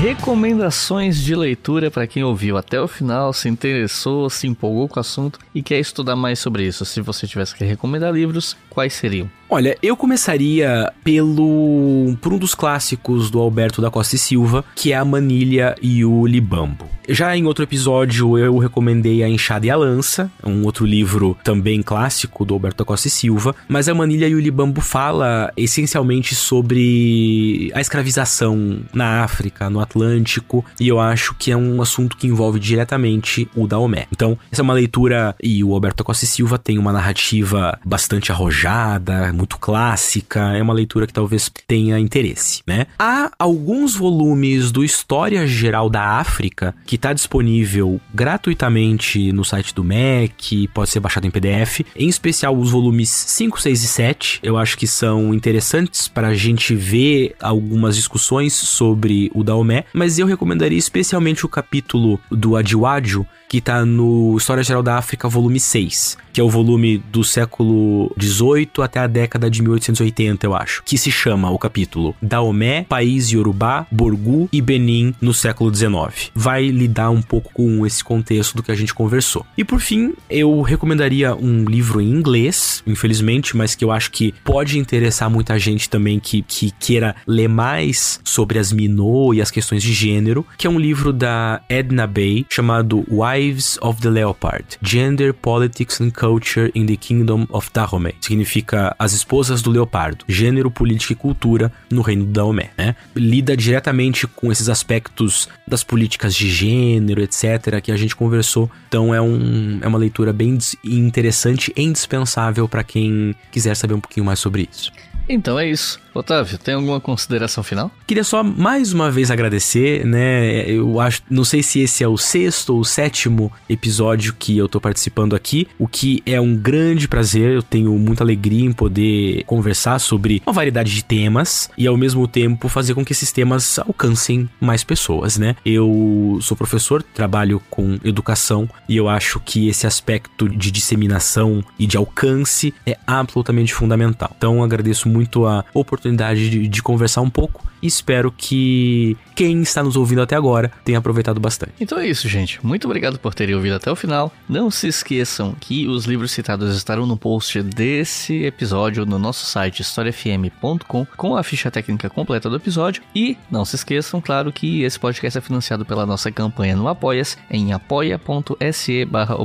[0.00, 5.00] Recomendações de leitura para quem ouviu até o final, se interessou, se empolgou com o
[5.00, 6.86] assunto e quer estudar mais sobre isso.
[6.86, 9.30] Se você tivesse que recomendar livros, quais seriam?
[9.52, 14.92] Olha, eu começaria pelo por um dos clássicos do Alberto da Costa e Silva, que
[14.92, 16.88] é a Manilha e o Libambo.
[17.08, 21.82] Já em outro episódio eu recomendei a Enxada e a Lança, um outro livro também
[21.82, 26.36] clássico do Alberto da Costa e Silva, mas a Manilha e o Libambo fala essencialmente
[26.36, 32.28] sobre a escravização na África, no Atlântico, e eu acho que é um assunto que
[32.28, 34.06] envolve diretamente o Daomé.
[34.12, 37.76] Então, essa é uma leitura e o Alberto da Costa e Silva tem uma narrativa
[37.84, 42.86] bastante arrojada, muito clássica, é uma leitura que talvez tenha interesse, né?
[42.98, 49.82] Há alguns volumes do História Geral da África que está disponível gratuitamente no site do
[49.82, 54.56] MEC, pode ser baixado em PDF, em especial os volumes 5, 6 e 7, eu
[54.58, 60.26] acho que são interessantes para a gente ver algumas discussões sobre o Daomé, mas eu
[60.26, 66.16] recomendaria especialmente o capítulo do Adiwádio, que está no História Geral da África, volume 6,
[66.32, 70.96] que é o volume do século 18 até a década de 1880, eu acho, que
[70.96, 76.30] se chama o capítulo Daomé, País Yorubá, Borgu e Benin no século 19.
[76.32, 79.44] Vai lidar um pouco com esse contexto do que a gente conversou.
[79.58, 84.32] E por fim, eu recomendaria um livro em inglês, infelizmente, mas que eu acho que
[84.44, 89.50] pode interessar muita gente também que, que queira ler mais sobre as Minot e as
[89.50, 94.10] questões de gênero, que é um livro da Edna Bay chamado Why Wives of the
[94.10, 98.14] Leopard, Gender, Politics and Culture in the Kingdom of Dahomey.
[98.20, 102.94] Significa as esposas do leopardo, gênero, política e cultura no reino do Dahomey, né?
[103.16, 108.70] Lida diretamente com esses aspectos das políticas de gênero, etc, que a gente conversou.
[108.88, 114.00] Então é, um, é uma leitura bem interessante e indispensável para quem quiser saber um
[114.00, 114.92] pouquinho mais sobre isso.
[115.28, 115.98] Então é isso.
[116.12, 117.90] Otávio, tem alguma consideração final?
[118.06, 120.68] Queria só mais uma vez agradecer, né?
[120.68, 124.80] Eu acho, não sei se esse é o sexto ou sétimo episódio que eu tô
[124.80, 127.54] participando aqui, o que é um grande prazer.
[127.54, 132.26] Eu tenho muita alegria em poder conversar sobre uma variedade de temas e ao mesmo
[132.26, 135.54] tempo fazer com que esses temas alcancem mais pessoas, né?
[135.64, 141.86] Eu sou professor, trabalho com educação e eu acho que esse aspecto de disseminação e
[141.86, 144.32] de alcance é absolutamente fundamental.
[144.36, 149.82] Então agradeço muito a oportunidade de, de conversar um pouco e espero que quem está
[149.82, 151.72] nos ouvindo até agora tenha aproveitado bastante.
[151.80, 152.64] Então é isso, gente.
[152.64, 154.32] Muito obrigado por terem ouvido até o final.
[154.48, 159.80] Não se esqueçam que os livros citados estarão no post desse episódio no nosso site
[159.80, 163.02] historiafm.com com a ficha técnica completa do episódio.
[163.14, 167.36] E não se esqueçam, claro, que esse podcast é financiado pela nossa campanha no Apoia-se
[167.50, 169.36] em apoia.se barra.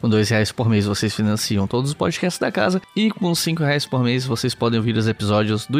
[0.00, 3.62] Com dois reais por mês vocês financiam todos os podcasts da casa e com cinco
[3.62, 5.79] reais por mês vocês podem ouvir os episódios do